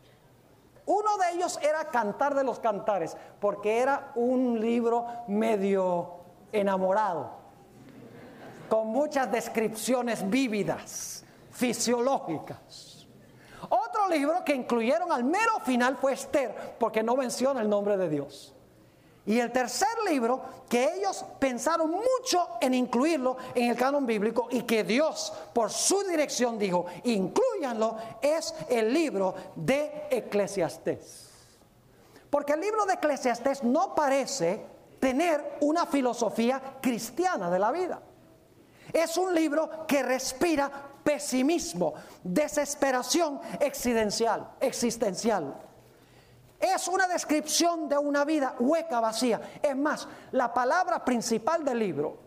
[0.86, 6.16] Uno de ellos era Cantar de los Cantares, porque era un libro medio
[6.52, 7.43] enamorado
[8.68, 13.06] con muchas descripciones vívidas, fisiológicas.
[13.68, 18.08] Otro libro que incluyeron al mero final fue Esther, porque no menciona el nombre de
[18.08, 18.54] Dios.
[19.26, 24.62] Y el tercer libro que ellos pensaron mucho en incluirlo en el canon bíblico y
[24.62, 31.30] que Dios por su dirección dijo, incluyanlo, es el libro de Eclesiastés.
[32.28, 34.66] Porque el libro de Eclesiastés no parece
[35.00, 38.02] tener una filosofía cristiana de la vida.
[38.92, 40.70] Es un libro que respira
[41.02, 45.54] pesimismo, desesperación existencial, existencial.
[46.58, 49.40] Es una descripción de una vida hueca, vacía.
[49.62, 52.18] Es más, la palabra principal del libro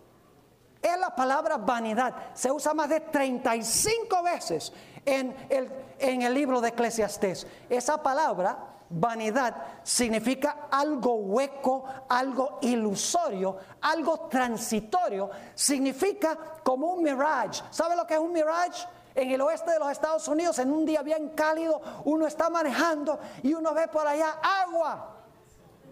[0.81, 2.13] es la palabra vanidad.
[2.33, 4.71] Se usa más de 35 veces
[5.05, 7.47] en el, en el libro de Eclesiastés.
[7.69, 15.29] Esa palabra vanidad significa algo hueco, algo ilusorio, algo transitorio.
[15.53, 17.63] Significa como un mirage.
[17.71, 18.87] ¿Sabe lo que es un mirage?
[19.15, 23.19] En el oeste de los Estados Unidos, en un día bien cálido, uno está manejando
[23.41, 25.15] y uno ve por allá agua.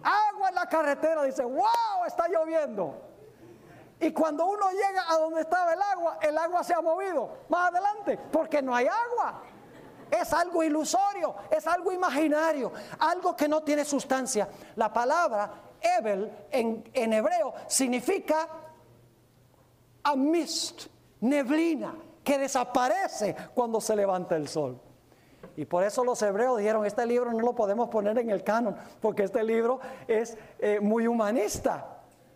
[0.02, 1.24] Agua en la carretera.
[1.24, 3.06] Dice, wow, está lloviendo.
[3.98, 7.70] Y cuando uno llega a donde estaba el agua, el agua se ha movido más
[7.70, 9.42] adelante porque no hay agua.
[10.10, 14.48] Es algo ilusorio, es algo imaginario, algo que no tiene sustancia.
[14.76, 15.50] La palabra
[15.80, 18.48] Ebel en, hebreo significa
[20.02, 20.86] a mist,
[21.20, 24.80] neblina, que desaparece cuando se levanta el sol.
[25.56, 28.76] Y por eso los hebreos dijeron, este libro no lo podemos poner en el canon,
[29.00, 31.92] porque este libro es eh, muy humanista.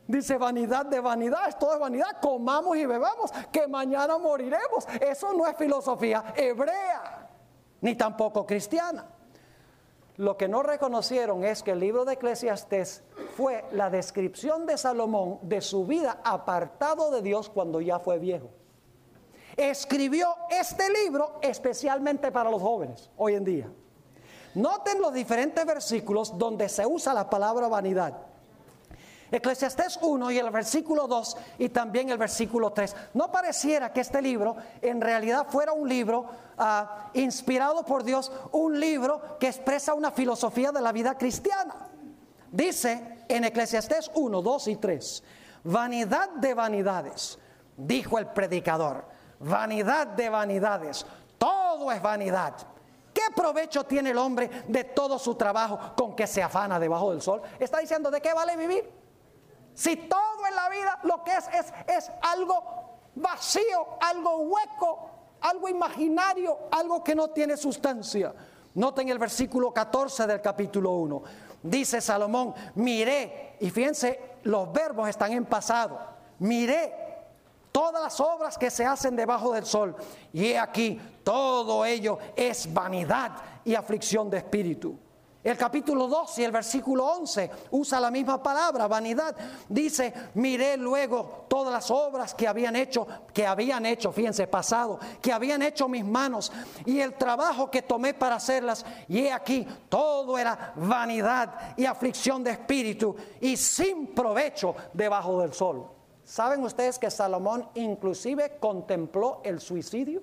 [0.06, 4.86] Dice vanidad de vanidad, es vanidad, comamos y bebamos, que mañana moriremos.
[5.00, 7.19] Eso no es filosofía hebrea
[7.81, 9.07] ni tampoco cristiana.
[10.16, 13.03] Lo que no reconocieron es que el libro de Eclesiastés
[13.37, 18.51] fue la descripción de Salomón de su vida apartado de Dios cuando ya fue viejo.
[19.57, 23.72] Escribió este libro especialmente para los jóvenes hoy en día.
[24.55, 28.30] Noten los diferentes versículos donde se usa la palabra vanidad.
[29.31, 32.97] Eclesiastés 1 y el versículo 2 y también el versículo 3.
[33.14, 36.26] No pareciera que este libro en realidad fuera un libro
[36.59, 41.74] ah, inspirado por Dios, un libro que expresa una filosofía de la vida cristiana.
[42.51, 45.22] Dice en Eclesiastés 1, 2 y 3,
[45.64, 47.39] vanidad de vanidades,
[47.76, 49.05] dijo el predicador,
[49.39, 51.07] vanidad de vanidades,
[51.39, 52.55] todo es vanidad.
[53.14, 57.22] ¿Qué provecho tiene el hombre de todo su trabajo con que se afana debajo del
[57.22, 57.43] sol?
[57.59, 58.99] Está diciendo, ¿de qué vale vivir?
[59.81, 65.11] Si todo en la vida lo que es es, es algo vacío, algo hueco,
[65.41, 68.35] algo imaginario, algo que no tiene sustancia.
[68.74, 71.22] Noten el versículo 14 del capítulo 1.
[71.62, 75.99] Dice Salomón, miré, y fíjense, los verbos están en pasado.
[76.41, 76.93] Miré
[77.72, 79.97] todas las obras que se hacen debajo del sol.
[80.35, 83.33] Y he aquí, todo ello es vanidad
[83.64, 84.99] y aflicción de espíritu.
[85.43, 89.34] El capítulo 2 y el versículo 11 usa la misma palabra, vanidad.
[89.70, 95.32] Dice, miré luego todas las obras que habían hecho, que habían hecho, fíjense, pasado, que
[95.32, 96.53] habían hecho mis manos
[96.84, 98.84] y el trabajo que tomé para hacerlas.
[99.09, 105.55] Y he aquí, todo era vanidad y aflicción de espíritu y sin provecho debajo del
[105.55, 105.88] sol.
[106.22, 110.22] ¿Saben ustedes que Salomón inclusive contempló el suicidio?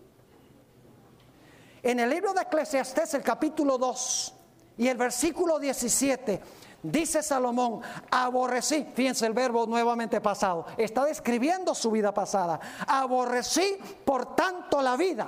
[1.81, 4.35] En el libro de Eclesiastés, el capítulo 2
[4.77, 6.41] y el versículo 17
[6.83, 14.35] dice Salomón, aborrecí, fíjense el verbo nuevamente pasado, está describiendo su vida pasada, aborrecí por
[14.35, 15.27] tanto la vida,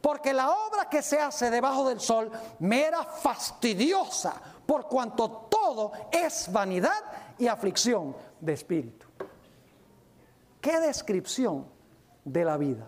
[0.00, 4.34] porque la obra que se hace debajo del sol me era fastidiosa,
[4.66, 7.02] por cuanto todo es vanidad
[7.38, 9.06] y aflicción de espíritu.
[10.60, 11.66] ¿Qué descripción
[12.24, 12.86] de la vida?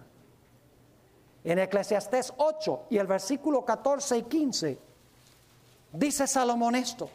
[1.43, 4.94] En Eclesiastés 8 y el versículo 14 y 15
[5.95, 7.09] Dice Salomón esto,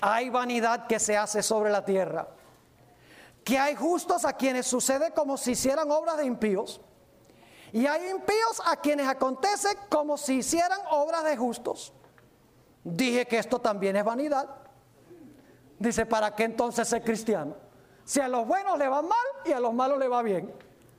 [0.00, 2.26] hay vanidad que se hace sobre la tierra,
[3.44, 6.80] que hay justos a quienes sucede como si hicieran obras de impíos,
[7.72, 11.92] y hay impíos a quienes acontece como si hicieran obras de justos.
[12.82, 14.48] Dije que esto también es vanidad.
[15.78, 17.54] Dice, ¿para qué entonces ser cristiano?
[18.04, 20.52] Si a los buenos le va mal y a los malos le va bien.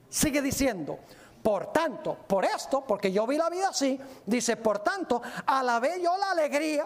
[0.08, 1.00] Sigue diciendo,
[1.42, 6.16] por tanto, por esto, porque yo vi la vida así, dice, por tanto, alabé yo
[6.18, 6.86] la alegría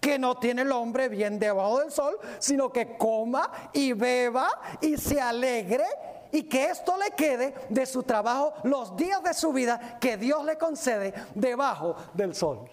[0.00, 4.48] que no tiene el hombre bien debajo del sol, sino que coma y beba
[4.80, 5.84] y se alegre
[6.30, 10.44] y que esto le quede de su trabajo los días de su vida que Dios
[10.44, 12.70] le concede debajo del sol.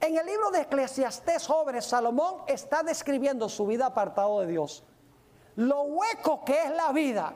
[0.00, 4.84] En el libro de Eclesiastés, jóvenes, Salomón está describiendo su vida apartado de Dios.
[5.56, 7.32] Lo hueco que es la vida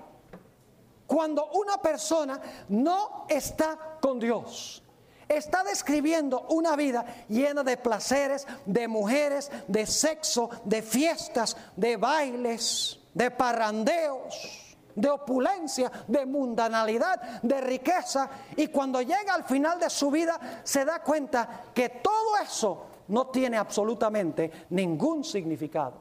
[1.11, 4.81] cuando una persona no está con Dios.
[5.29, 13.01] Está describiendo una vida llena de placeres, de mujeres, de sexo, de fiestas, de bailes,
[13.13, 18.31] de parrandeos, de opulencia, de mundanalidad, de riqueza.
[18.55, 23.27] Y cuando llega al final de su vida se da cuenta que todo eso no
[23.27, 25.95] tiene absolutamente ningún significado.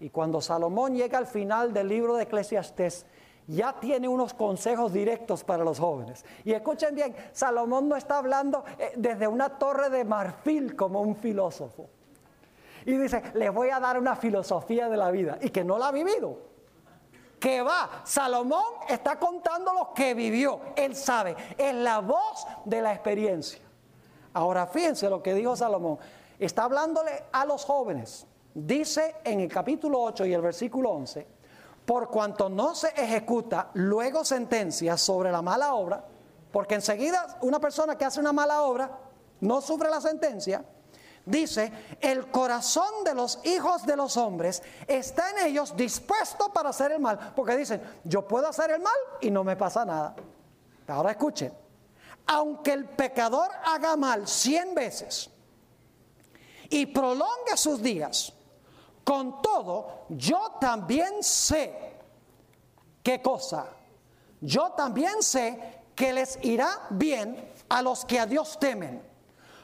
[0.00, 3.04] Y cuando Salomón llega al final del libro de Eclesiastés,
[3.52, 6.24] ya tiene unos consejos directos para los jóvenes.
[6.44, 11.16] Y escuchen bien, Salomón no está hablando eh, desde una torre de marfil como un
[11.16, 11.88] filósofo.
[12.84, 15.88] Y dice, les voy a dar una filosofía de la vida y que no la
[15.88, 16.50] ha vivido.
[17.38, 22.92] Que va, Salomón está contando lo que vivió, él sabe, es la voz de la
[22.92, 23.60] experiencia.
[24.32, 25.98] Ahora fíjense lo que dijo Salomón,
[26.38, 28.26] está hablándole a los jóvenes.
[28.54, 31.26] Dice en el capítulo 8 y el versículo 11,
[31.84, 36.04] por cuanto no se ejecuta luego sentencia sobre la mala obra,
[36.50, 38.90] porque enseguida una persona que hace una mala obra
[39.40, 40.64] no sufre la sentencia,
[41.24, 46.92] dice, el corazón de los hijos de los hombres está en ellos dispuesto para hacer
[46.92, 50.14] el mal, porque dicen, yo puedo hacer el mal y no me pasa nada.
[50.86, 51.52] Ahora escuchen,
[52.26, 55.30] aunque el pecador haga mal cien veces
[56.68, 58.32] y prolongue sus días,
[59.04, 61.94] con todo, yo también sé,
[63.02, 63.66] ¿qué cosa?
[64.40, 69.02] Yo también sé que les irá bien a los que a Dios temen,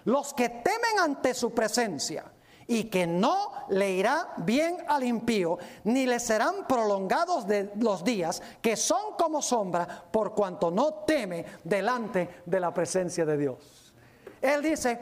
[0.05, 2.25] los que temen ante su presencia,
[2.71, 8.43] y que no le irá bien al impío, ni le serán prolongados de los días
[8.61, 13.95] que son como sombra, por cuanto no teme delante de la presencia de Dios.
[14.43, 15.01] Él dice,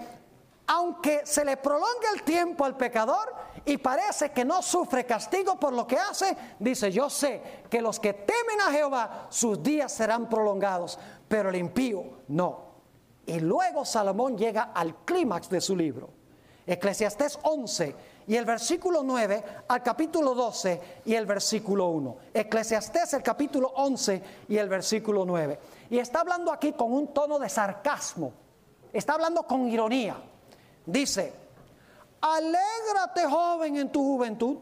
[0.69, 3.35] aunque se le prolongue el tiempo al pecador
[3.67, 7.99] y parece que no sufre castigo por lo que hace, dice, yo sé que los
[7.99, 12.65] que temen a Jehová, sus días serán prolongados, pero el impío no.
[13.27, 16.11] Y luego Salomón llega al clímax de su libro.
[16.65, 17.95] Eclesiastés 11
[18.29, 22.17] y el versículo 9 al capítulo 12 y el versículo 1.
[22.35, 25.59] Eclesiastés el capítulo 11 y el versículo 9.
[25.91, 28.33] Y está hablando aquí con un tono de sarcasmo.
[28.93, 30.17] Está hablando con ironía.
[30.85, 31.46] Dice,
[32.35, 34.59] alégrate joven en tu juventud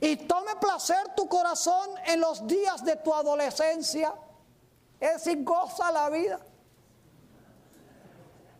[0.00, 4.14] y tome placer tu corazón en los días de tu adolescencia.
[4.98, 6.38] Es decir, goza la vida.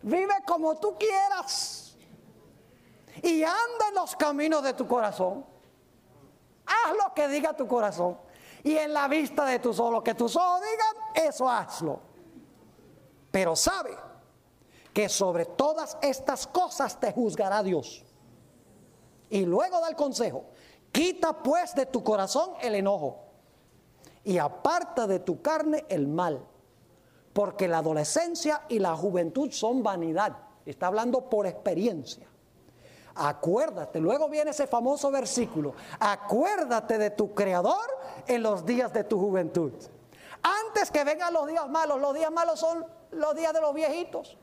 [0.01, 1.95] Vive como tú quieras
[3.21, 5.45] y anda en los caminos de tu corazón.
[6.65, 8.17] Haz lo que diga tu corazón
[8.63, 11.99] y en la vista de tus ojos, lo que tus ojos digan, eso hazlo.
[13.31, 14.10] Pero sabe
[14.93, 18.03] que sobre todas estas cosas te juzgará Dios.
[19.29, 20.45] Y luego da el consejo,
[20.91, 23.19] quita pues de tu corazón el enojo
[24.23, 26.45] y aparta de tu carne el mal,
[27.33, 30.37] porque la adolescencia y la juventud son vanidad.
[30.65, 32.27] Está hablando por experiencia.
[33.15, 39.19] Acuérdate, luego viene ese famoso versículo, acuérdate de tu creador en los días de tu
[39.19, 39.73] juventud.
[40.43, 44.37] Antes que vengan los días malos, los días malos son los días de los viejitos.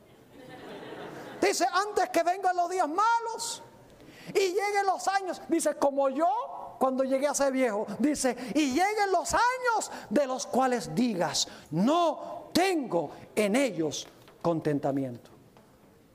[1.41, 3.63] Dice, antes que vengan los días malos
[4.33, 6.27] y lleguen los años, dice, como yo
[6.79, 12.49] cuando llegué a ser viejo, dice, y lleguen los años de los cuales digas, no
[12.53, 14.07] tengo en ellos
[14.41, 15.31] contentamiento.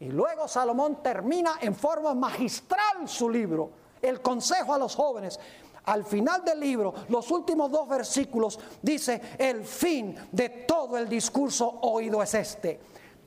[0.01, 3.71] Y luego Salomón termina en forma magistral su libro,
[4.03, 5.39] el consejo a los jóvenes.
[5.85, 11.79] Al final del libro, los últimos dos versículos, dice, el fin de todo el discurso
[11.83, 12.81] oído es este.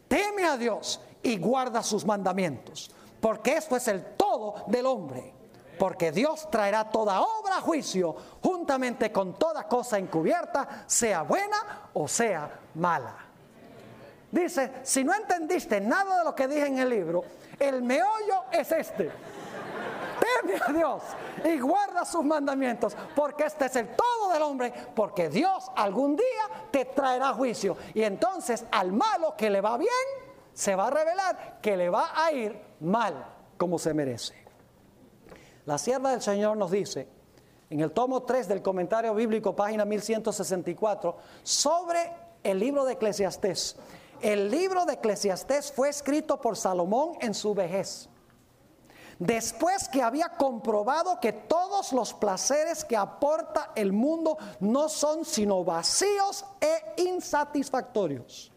[0.07, 5.33] Teme a Dios y guarda sus mandamientos, porque esto es el todo del hombre.
[5.77, 12.07] Porque Dios traerá toda obra a juicio juntamente con toda cosa encubierta, sea buena o
[12.07, 13.15] sea mala.
[14.31, 17.23] Dice, si no entendiste nada de lo que dije en el libro,
[17.59, 19.11] el meollo es este.
[20.19, 21.03] Teme a Dios
[21.45, 26.67] y guarda sus mandamientos, porque este es el todo del hombre, porque Dios algún día
[26.71, 27.77] te traerá juicio.
[27.93, 29.89] Y entonces al malo que le va bien,
[30.57, 33.13] se va a revelar que le va a ir mal
[33.57, 34.33] como se merece.
[35.65, 37.07] La sierva del Señor nos dice,
[37.69, 43.75] en el tomo 3 del comentario bíblico, página 1164, sobre el libro de Eclesiastés.
[44.19, 48.09] El libro de Eclesiastés fue escrito por Salomón en su vejez.
[49.19, 55.63] Después que había comprobado que todos los placeres que aporta el mundo no son sino
[55.63, 58.51] vacíos e insatisfactorios.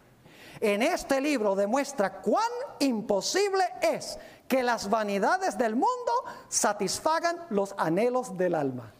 [0.61, 2.51] En este libro demuestra cuán
[2.81, 6.13] imposible es que las vanidades del mundo
[6.49, 8.93] satisfagan los anhelos del alma.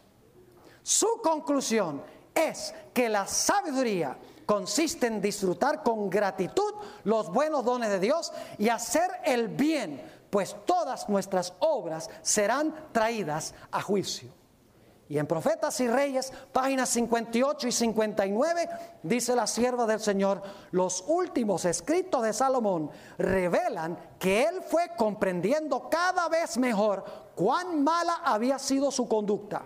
[0.81, 2.01] Su conclusión
[2.33, 8.69] es que la sabiduría consiste en disfrutar con gratitud los buenos dones de Dios y
[8.69, 10.01] hacer el bien,
[10.31, 14.40] pues todas nuestras obras serán traídas a juicio.
[15.11, 18.69] Y en Profetas y Reyes, páginas 58 y 59,
[19.03, 20.41] dice la sierva del Señor,
[20.71, 27.03] los últimos escritos de Salomón revelan que él fue comprendiendo cada vez mejor
[27.35, 29.63] cuán mala había sido su conducta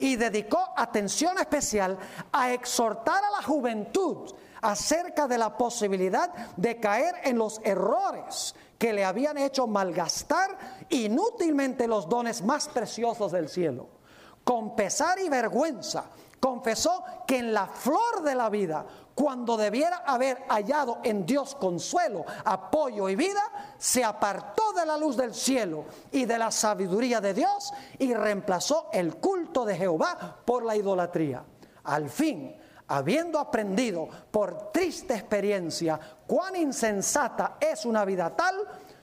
[0.00, 1.96] y dedicó atención especial
[2.32, 8.92] a exhortar a la juventud acerca de la posibilidad de caer en los errores que
[8.92, 13.99] le habían hecho malgastar inútilmente los dones más preciosos del cielo
[14.44, 16.04] con pesar y vergüenza,
[16.40, 18.84] confesó que en la flor de la vida,
[19.14, 23.42] cuando debiera haber hallado en Dios consuelo, apoyo y vida,
[23.76, 28.88] se apartó de la luz del cielo y de la sabiduría de Dios y reemplazó
[28.92, 31.44] el culto de Jehová por la idolatría.
[31.84, 32.56] Al fin,
[32.88, 38.56] habiendo aprendido por triste experiencia cuán insensata es una vida tal,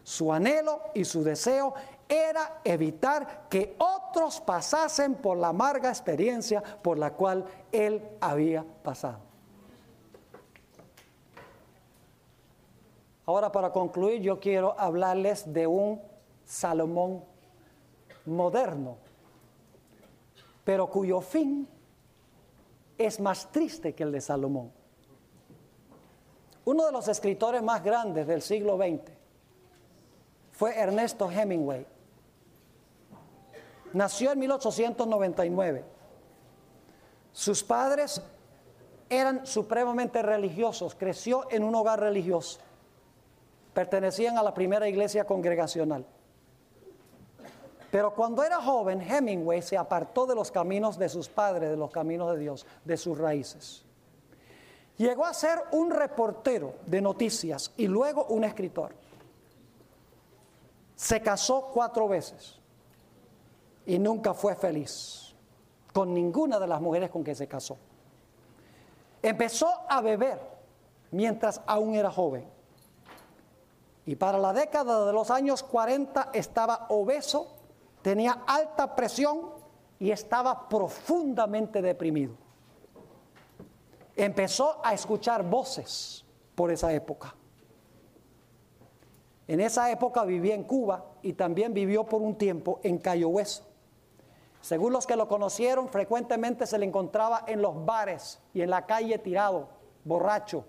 [0.04, 1.74] su anhelo y su deseo
[2.10, 9.20] era evitar que otros pasasen por la amarga experiencia por la cual él había pasado.
[13.26, 16.02] Ahora para concluir yo quiero hablarles de un
[16.46, 17.24] Salomón
[18.26, 18.98] moderno,
[20.64, 21.68] pero cuyo fin
[22.98, 24.72] es más triste que el de Salomón.
[26.66, 29.12] Uno de los escritores más grandes del siglo XX
[30.52, 31.86] fue Ernesto Hemingway.
[33.94, 35.84] Nació en 1899.
[37.32, 38.22] Sus padres
[39.10, 42.60] eran supremamente religiosos, creció en un hogar religioso.
[43.74, 46.04] pertenecían a la primera iglesia congregacional.
[47.92, 51.92] Pero cuando era joven, Hemingway se apartó de los caminos de sus padres, de los
[51.92, 53.86] caminos de Dios, de sus raíces.
[54.98, 58.94] Llegó a ser un reportero de noticias y luego un escritor.
[60.96, 62.57] Se casó cuatro veces
[63.88, 65.34] y nunca fue feliz
[65.94, 67.78] con ninguna de las mujeres con que se casó.
[69.24, 70.40] Empezó a beber
[71.12, 72.46] mientras aún era joven.
[74.06, 77.56] Y para la década de los años 40 estaba obeso,
[78.02, 79.52] tenía alta presión
[80.00, 82.36] y estaba profundamente deprimido.
[84.16, 86.26] Empezó a escuchar voces
[86.56, 87.34] por esa época.
[89.48, 93.67] En esa época vivía en Cuba y también vivió por un tiempo en Cayo Hueso.
[94.62, 98.86] Según los que lo conocieron, frecuentemente se le encontraba en los bares y en la
[98.86, 99.70] calle tirado,
[100.04, 100.66] borracho.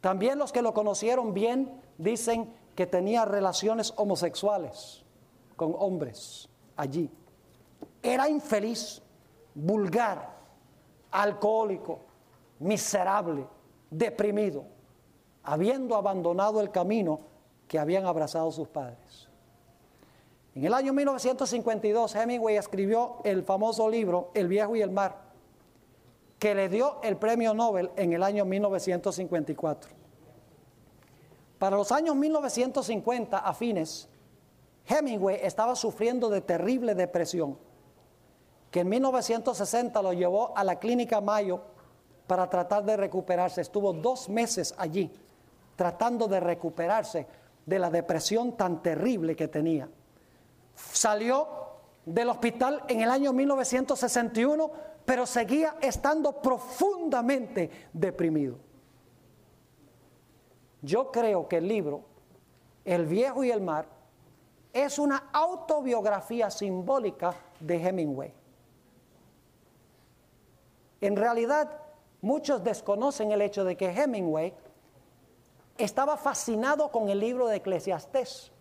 [0.00, 5.04] También los que lo conocieron bien dicen que tenía relaciones homosexuales
[5.56, 7.10] con hombres allí.
[8.02, 9.02] Era infeliz,
[9.54, 10.36] vulgar,
[11.10, 12.00] alcohólico,
[12.60, 13.46] miserable,
[13.90, 14.64] deprimido,
[15.42, 17.20] habiendo abandonado el camino
[17.66, 19.27] que habían abrazado sus padres.
[20.58, 25.14] En el año 1952 Hemingway escribió el famoso libro El viejo y el mar,
[26.40, 29.92] que le dio el premio Nobel en el año 1954.
[31.60, 34.08] Para los años 1950 a fines,
[34.84, 37.56] Hemingway estaba sufriendo de terrible depresión,
[38.72, 41.62] que en 1960 lo llevó a la clínica Mayo
[42.26, 43.60] para tratar de recuperarse.
[43.60, 45.08] Estuvo dos meses allí
[45.76, 47.28] tratando de recuperarse
[47.64, 49.88] de la depresión tan terrible que tenía.
[50.92, 51.48] Salió
[52.04, 54.70] del hospital en el año 1961,
[55.04, 58.56] pero seguía estando profundamente deprimido.
[60.82, 62.04] Yo creo que el libro
[62.84, 63.86] El viejo y el mar
[64.72, 68.32] es una autobiografía simbólica de Hemingway.
[71.00, 71.70] En realidad,
[72.20, 74.54] muchos desconocen el hecho de que Hemingway
[75.76, 78.52] estaba fascinado con el libro de Eclesiastés.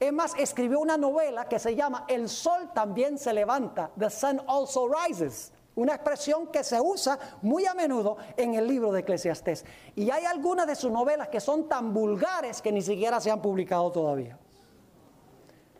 [0.00, 4.42] Es más, escribió una novela que se llama El sol también se levanta, The Sun
[4.46, 9.64] Also Rises, una expresión que se usa muy a menudo en el libro de Eclesiastés.
[9.96, 13.42] Y hay algunas de sus novelas que son tan vulgares que ni siquiera se han
[13.42, 14.38] publicado todavía.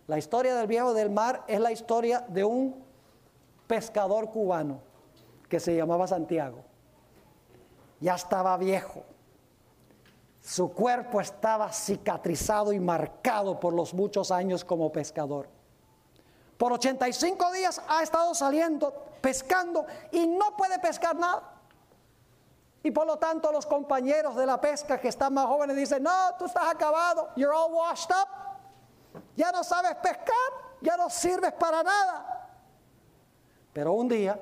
[0.08, 2.82] La historia del viejo del mar es la historia de un
[3.66, 4.80] pescador cubano
[5.48, 6.64] que se llamaba Santiago.
[8.00, 9.04] Ya estaba viejo
[10.48, 15.46] su cuerpo estaba cicatrizado y marcado por los muchos años como pescador.
[16.56, 21.42] Por 85 días ha estado saliendo, pescando y no puede pescar nada.
[22.82, 26.34] Y por lo tanto los compañeros de la pesca que están más jóvenes dicen, no,
[26.38, 30.34] tú estás acabado, you're all washed up, ya no sabes pescar,
[30.80, 32.48] ya no sirves para nada.
[33.74, 34.40] Pero un día,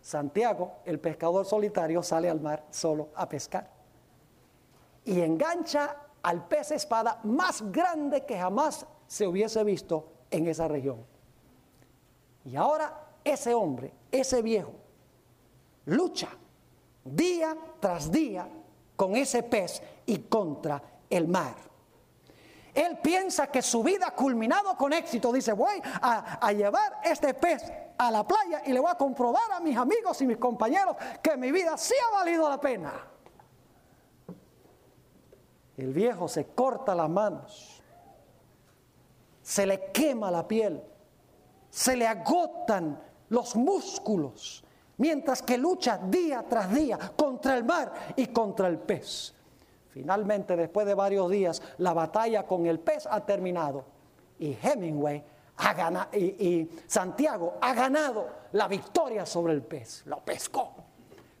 [0.00, 3.75] Santiago, el pescador solitario, sale al mar solo a pescar
[5.06, 11.04] y engancha al pez espada más grande que jamás se hubiese visto en esa región.
[12.44, 12.92] Y ahora
[13.24, 14.72] ese hombre, ese viejo,
[15.86, 16.28] lucha
[17.04, 18.48] día tras día
[18.96, 21.54] con ese pez y contra el mar.
[22.74, 25.32] Él piensa que su vida ha culminado con éxito.
[25.32, 27.62] Dice, voy a, a, llevar este pez
[27.96, 31.36] a la playa y le voy a comprobar a mis amigos y mis compañeros que
[31.36, 32.92] mi vida sí ha valido la pena.
[35.76, 37.82] El viejo se corta las manos,
[39.42, 40.82] se le quema la piel,
[41.68, 42.98] se le agotan
[43.28, 44.64] los músculos,
[44.96, 49.34] mientras que lucha día tras día contra el mar y contra el pez.
[49.90, 53.84] Finalmente, después de varios días, la batalla con el pez ha terminado
[54.38, 55.22] y Hemingway
[55.58, 60.04] ha ganado, y, y Santiago ha ganado la victoria sobre el pez.
[60.06, 60.74] Lo pescó.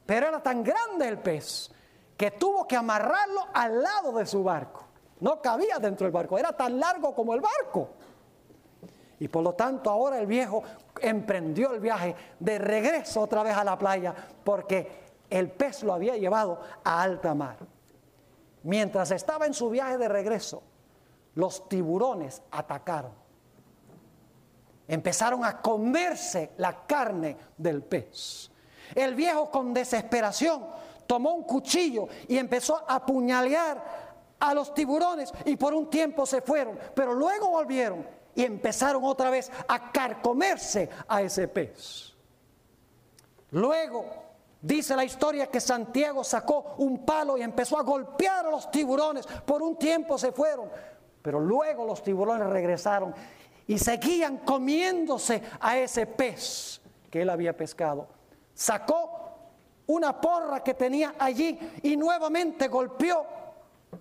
[0.04, 1.70] Pero era tan grande el pez
[2.16, 4.84] que tuvo que amarrarlo al lado de su barco.
[5.20, 7.90] No cabía dentro del barco, era tan largo como el barco.
[9.18, 10.62] Y por lo tanto ahora el viejo
[11.00, 14.14] emprendió el viaje de regreso otra vez a la playa
[14.44, 17.56] porque el pez lo había llevado a alta mar.
[18.62, 20.62] Mientras estaba en su viaje de regreso,
[21.34, 23.12] los tiburones atacaron.
[24.88, 28.50] Empezaron a comerse la carne del pez.
[28.94, 30.64] El viejo con desesperación
[31.06, 34.06] tomó un cuchillo y empezó a apuñalear
[34.38, 39.30] a los tiburones y por un tiempo se fueron, pero luego volvieron y empezaron otra
[39.30, 42.14] vez a carcomerse a ese pez.
[43.50, 44.26] Luego
[44.66, 49.24] Dice la historia que Santiago sacó un palo y empezó a golpear a los tiburones.
[49.24, 50.68] Por un tiempo se fueron,
[51.22, 53.14] pero luego los tiburones regresaron
[53.68, 56.80] y seguían comiéndose a ese pez
[57.10, 58.08] que él había pescado.
[58.54, 59.15] Sacó
[59.86, 63.24] una porra que tenía allí y nuevamente golpeó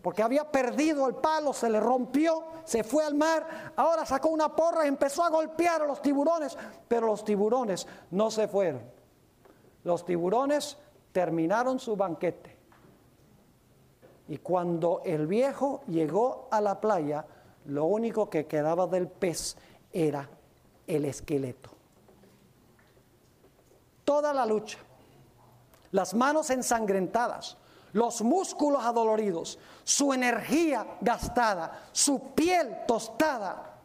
[0.02, 4.56] porque había perdido el palo, se le rompió, se fue al mar, ahora sacó una
[4.56, 6.58] porra y empezó a golpear a los tiburones,
[6.88, 8.82] pero los tiburones no se fueron.
[9.84, 10.78] Los tiburones
[11.12, 12.56] terminaron su banquete.
[14.28, 17.26] Y cuando el viejo llegó a la playa,
[17.66, 19.56] lo único que quedaba del pez
[19.94, 20.28] era
[20.88, 21.70] el esqueleto.
[24.04, 24.80] Toda la lucha,
[25.96, 27.56] las manos ensangrentadas,
[27.94, 33.80] los músculos adoloridos, su energía gastada, su piel tostada.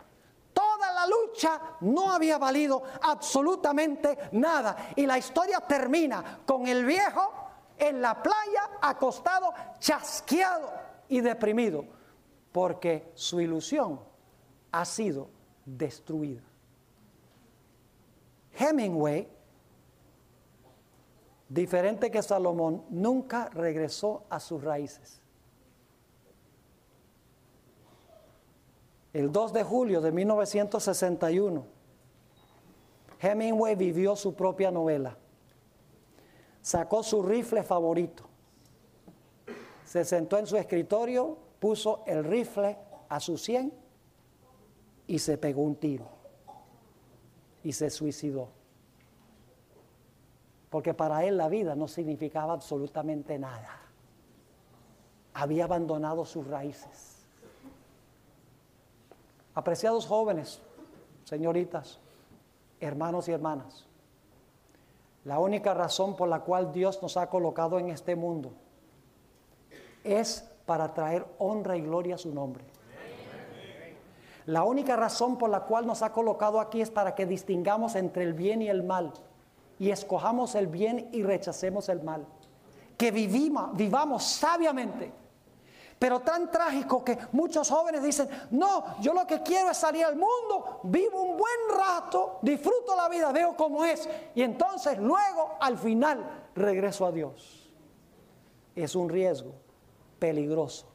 [0.52, 4.90] Toda la lucha no había valido absolutamente nada.
[4.96, 7.32] Y la historia termina con el viejo
[7.78, 10.68] en la playa acostado, chasqueado
[11.08, 11.84] y deprimido,
[12.50, 14.00] porque su ilusión
[14.72, 15.28] ha sido
[15.64, 16.42] destruida.
[18.58, 19.28] Hemingway
[21.50, 25.20] diferente que Salomón, nunca regresó a sus raíces.
[29.12, 31.66] El 2 de julio de 1961,
[33.20, 35.16] Hemingway vivió su propia novela.
[36.62, 38.24] Sacó su rifle favorito.
[39.84, 42.78] Se sentó en su escritorio, puso el rifle
[43.08, 43.72] a su sien
[45.08, 46.06] y se pegó un tiro.
[47.64, 48.59] Y se suicidó
[50.70, 53.80] porque para él la vida no significaba absolutamente nada.
[55.34, 57.26] Había abandonado sus raíces.
[59.54, 60.62] Apreciados jóvenes,
[61.24, 61.98] señoritas,
[62.80, 63.86] hermanos y hermanas,
[65.24, 68.52] la única razón por la cual Dios nos ha colocado en este mundo
[70.02, 72.64] es para traer honra y gloria a su nombre.
[74.46, 78.24] La única razón por la cual nos ha colocado aquí es para que distingamos entre
[78.24, 79.12] el bien y el mal
[79.80, 82.26] y escojamos el bien y rechacemos el mal.
[82.98, 85.10] Que vivimos, vivamos sabiamente.
[85.98, 90.16] Pero tan trágico que muchos jóvenes dicen, no, yo lo que quiero es salir al
[90.16, 94.06] mundo, vivo un buen rato, disfruto la vida, veo cómo es.
[94.34, 97.72] Y entonces luego al final regreso a Dios.
[98.76, 99.54] Es un riesgo
[100.18, 100.88] peligroso.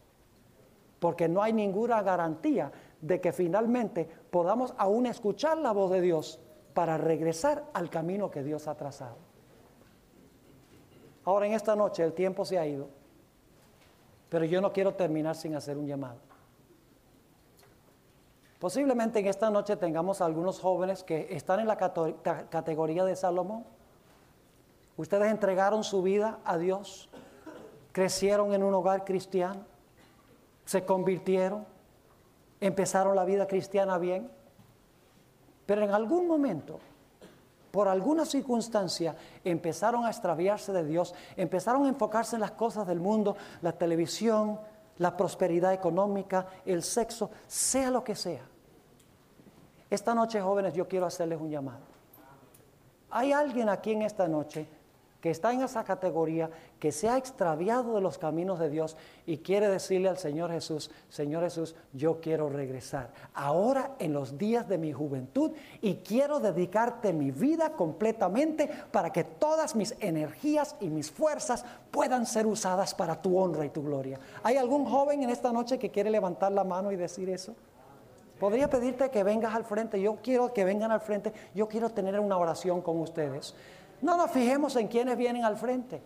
[0.99, 2.71] Porque no hay ninguna garantía
[3.01, 6.39] de que finalmente podamos aún escuchar la voz de Dios
[6.75, 9.15] para regresar al camino que Dios ha trazado.
[11.23, 12.89] Ahora en esta noche el tiempo se ha ido,
[14.27, 16.17] pero yo no quiero terminar sin hacer un llamado.
[18.59, 23.65] Posiblemente en esta noche tengamos algunos jóvenes que están en la categoría de Salomón.
[24.97, 27.09] Ustedes entregaron su vida a Dios,
[27.93, 29.61] crecieron en un hogar cristiano,
[30.65, 31.65] se convirtieron,
[32.59, 34.34] empezaron la vida cristiana bien
[35.65, 36.79] pero en algún momento,
[37.71, 42.99] por alguna circunstancia, empezaron a extraviarse de Dios, empezaron a enfocarse en las cosas del
[42.99, 44.59] mundo, la televisión,
[44.97, 48.43] la prosperidad económica, el sexo, sea lo que sea.
[49.89, 51.83] Esta noche, jóvenes, yo quiero hacerles un llamado.
[53.09, 54.67] Hay alguien aquí en esta noche
[55.25, 58.95] que está en esa categoría, que se ha extraviado de los caminos de Dios
[59.25, 64.69] y quiere decirle al Señor Jesús, Señor Jesús, yo quiero regresar ahora en los días
[64.69, 65.49] de mi juventud
[65.81, 72.27] y quiero dedicarte mi vida completamente para que todas mis energías y mis fuerzas puedan
[72.27, 74.19] ser usadas para tu honra y tu gloria.
[74.43, 77.55] ¿Hay algún joven en esta noche que quiere levantar la mano y decir eso?
[78.39, 82.19] Podría pedirte que vengas al frente, yo quiero que vengan al frente, yo quiero tener
[82.19, 83.55] una oración con ustedes.
[84.01, 86.01] No nos fijemos en quienes vienen al frente.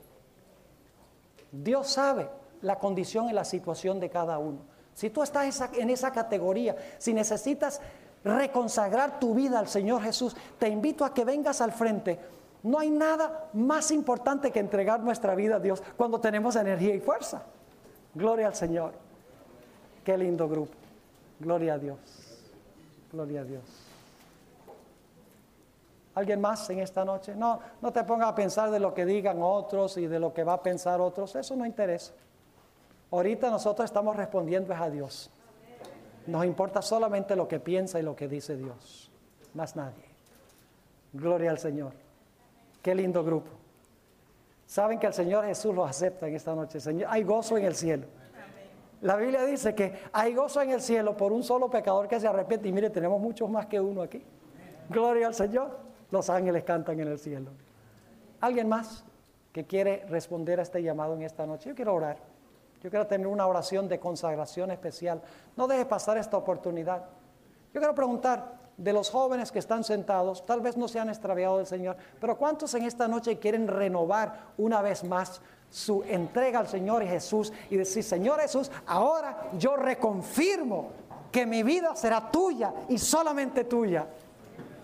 [1.51, 2.29] Dios sabe
[2.61, 4.59] la condición y la situación de cada uno.
[4.93, 7.81] Si tú estás en esa categoría, si necesitas
[8.23, 12.19] reconsagrar tu vida al Señor Jesús, te invito a que vengas al frente.
[12.63, 16.99] No hay nada más importante que entregar nuestra vida a Dios cuando tenemos energía y
[16.99, 17.43] fuerza.
[18.13, 18.93] Gloria al Señor.
[20.03, 20.73] Qué lindo grupo.
[21.39, 21.97] Gloria a Dios.
[23.11, 23.88] Gloria a Dios.
[26.19, 27.33] ¿Alguien más en esta noche?
[27.33, 30.43] No, no te pongas a pensar de lo que digan otros y de lo que
[30.43, 31.33] va a pensar otros.
[31.37, 32.11] Eso no interesa.
[33.09, 35.31] Ahorita nosotros estamos respondiendo a Dios.
[36.27, 39.09] Nos importa solamente lo que piensa y lo que dice Dios.
[39.53, 40.03] Más nadie.
[41.13, 41.93] Gloria al Señor.
[42.81, 43.51] Qué lindo grupo.
[44.65, 46.81] Saben que el Señor Jesús los acepta en esta noche.
[46.81, 48.07] Señor, hay gozo en el cielo.
[48.99, 52.27] La Biblia dice que hay gozo en el cielo por un solo pecador que se
[52.27, 52.67] arrepiente.
[52.67, 54.21] Y mire, tenemos muchos más que uno aquí.
[54.89, 55.88] Gloria al Señor.
[56.11, 57.51] Los ángeles cantan en el cielo.
[58.41, 59.03] ¿Alguien más?
[59.51, 61.69] que quiere responder a este llamado en esta noche?
[61.69, 62.17] Yo quiero orar.
[62.81, 65.21] Yo quiero tener una oración de consagración especial.
[65.57, 67.05] No deje pasar esta oportunidad.
[67.73, 71.57] Yo quiero preguntar de los jóvenes que están sentados, tal vez no se han extraviado
[71.57, 76.69] del Señor, pero ¿cuántos en esta noche quieren renovar una vez más su entrega al
[76.69, 80.91] Señor Jesús y decir, Señor Jesús, ahora yo reconfirmo
[81.29, 84.07] que mi vida será tuya y solamente tuya.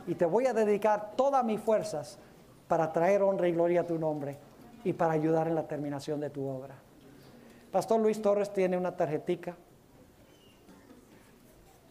[0.07, 2.19] Y te voy a dedicar todas mis fuerzas
[2.67, 4.37] para traer honra y gloria a tu nombre
[4.83, 6.75] y para ayudar en la terminación de tu obra.
[7.71, 9.55] Pastor Luis Torres tiene una tarjetica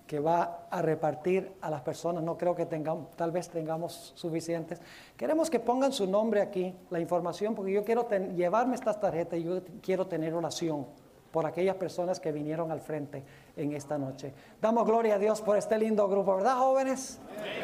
[0.06, 2.22] que va a repartir a las personas.
[2.22, 4.80] No creo que tengamos, tal vez tengamos suficientes.
[5.16, 9.44] Queremos que pongan su nombre aquí, la información, porque yo quiero llevarme estas tarjetas y
[9.44, 10.86] yo quiero tener oración
[11.34, 13.24] por aquellas personas que vinieron al frente
[13.56, 14.32] en esta noche.
[14.62, 17.18] Damos gloria a Dios por este lindo grupo, ¿verdad, jóvenes?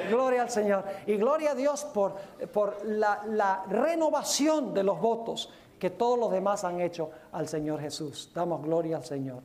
[0.09, 0.85] Gloria al Señor.
[1.07, 2.16] Y gloria a Dios por,
[2.53, 8.33] por la, renovación de los votos que todos los demás han hecho al Señor Jesús.
[8.35, 9.41] Damos gloria al Señor.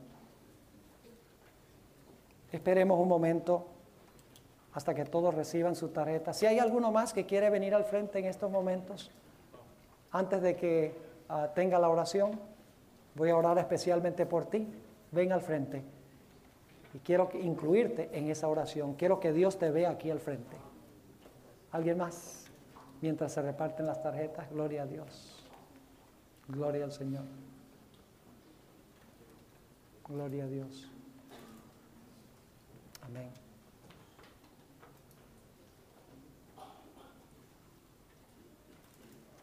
[2.52, 3.68] Esperemos un momento
[4.74, 6.34] hasta que todos reciban su tarjeta.
[6.34, 9.12] Si hay alguno más que quiere venir al frente en estos momentos,
[10.10, 10.98] antes de que
[11.30, 12.55] ah, tenga la oración,
[13.16, 14.68] voy a orar especialmente por ti.
[15.12, 15.84] Ven al frente.
[16.94, 18.94] Y quiero incluirte en esa oración.
[18.94, 20.56] Quiero que Dios te vea aquí al frente.
[21.72, 22.46] ¿Alguien más?
[23.02, 25.44] Mientras se reparten las tarjetas, gloria a Dios.
[26.48, 27.26] Gloria al Señor.
[30.08, 30.90] Gloria a Dios.
[33.02, 33.45] Amén.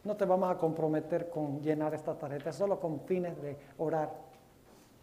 [0.03, 4.11] No te vamos a comprometer con llenar esta tarjeta, solo con fines de orar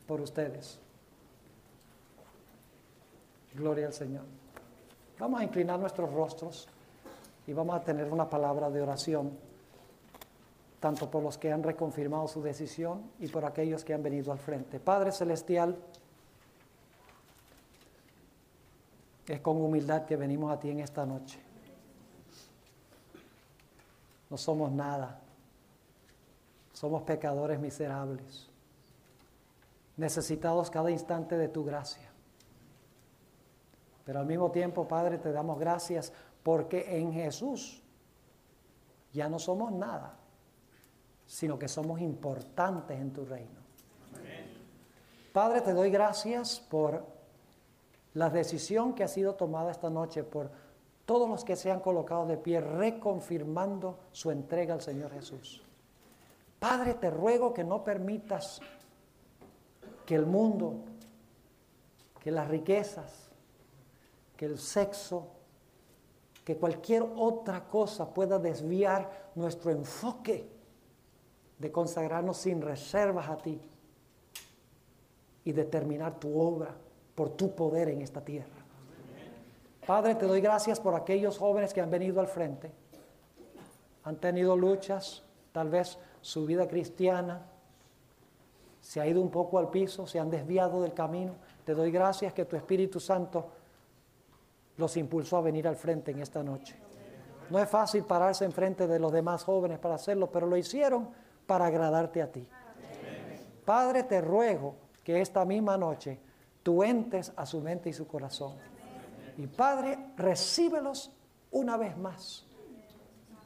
[0.07, 0.79] por ustedes.
[3.55, 4.25] Gloria al Señor.
[5.19, 6.69] Vamos a inclinar nuestros rostros
[7.47, 9.33] y vamos a tener una palabra de oración,
[10.79, 14.39] tanto por los que han reconfirmado su decisión y por aquellos que han venido al
[14.39, 14.81] frente.
[14.81, 15.77] Padre Celestial,
[19.31, 21.39] Es con humildad que venimos a ti en esta noche.
[24.31, 25.21] No somos nada.
[26.73, 28.49] Somos pecadores miserables,
[29.97, 32.09] necesitados cada instante de tu gracia.
[34.05, 36.13] Pero al mismo tiempo, Padre, te damos gracias
[36.43, 37.83] porque en Jesús
[39.13, 40.17] ya no somos nada,
[41.27, 43.61] sino que somos importantes en tu reino.
[45.33, 47.05] Padre, te doy gracias por
[48.15, 50.51] la decisión que ha sido tomada esta noche por
[51.11, 55.61] todos los que se han colocado de pie, reconfirmando su entrega al Señor Jesús.
[56.61, 58.61] Padre, te ruego que no permitas
[60.07, 60.85] que el mundo,
[62.21, 63.29] que las riquezas,
[64.37, 65.27] que el sexo,
[66.45, 70.49] que cualquier otra cosa pueda desviar nuestro enfoque
[71.59, 73.61] de consagrarnos sin reservas a ti
[75.43, 76.73] y determinar tu obra
[77.17, 78.60] por tu poder en esta tierra.
[79.87, 82.71] Padre, te doy gracias por aquellos jóvenes que han venido al frente,
[84.05, 85.23] han tenido luchas,
[85.53, 87.43] tal vez su vida cristiana
[88.81, 91.35] se ha ido un poco al piso, se han desviado del camino.
[91.65, 93.51] Te doy gracias que tu Espíritu Santo
[94.77, 96.77] los impulsó a venir al frente en esta noche.
[97.51, 101.09] No es fácil pararse enfrente de los demás jóvenes para hacerlo, pero lo hicieron
[101.47, 102.47] para agradarte a ti.
[103.65, 106.19] Padre, te ruego que esta misma noche
[106.63, 108.55] tú entes a su mente y su corazón.
[109.41, 111.11] Y Padre, recíbelos
[111.53, 112.45] una vez más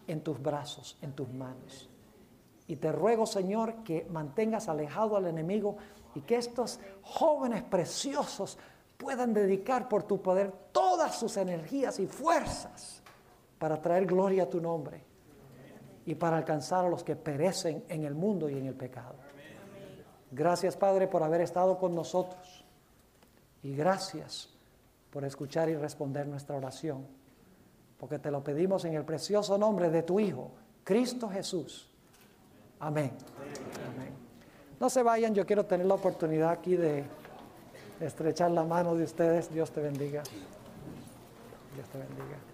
[0.09, 1.89] en tus brazos, en tus manos.
[2.67, 5.77] Y te ruego, Señor, que mantengas alejado al enemigo
[6.17, 8.59] y que estos jóvenes preciosos
[8.97, 13.01] puedan dedicar por tu poder todas sus energías y fuerzas
[13.61, 15.01] para traer gloria a tu nombre
[16.07, 19.15] y para alcanzar a los que perecen en el mundo y en el pecado.
[20.33, 22.65] Gracias, Padre, por haber estado con nosotros.
[23.63, 24.54] Y gracias
[25.15, 27.07] por escuchar y responder nuestra oración,
[27.99, 30.51] porque te lo pedimos en el precioso nombre de tu Hijo,
[30.83, 31.89] Cristo Jesús.
[32.81, 33.13] Amén.
[34.81, 37.05] No se vayan, yo quiero tener la oportunidad aquí de
[38.01, 39.55] estrechar la mano de ustedes.
[39.55, 40.25] Dios te bendiga.
[41.77, 42.54] Dios te bendiga.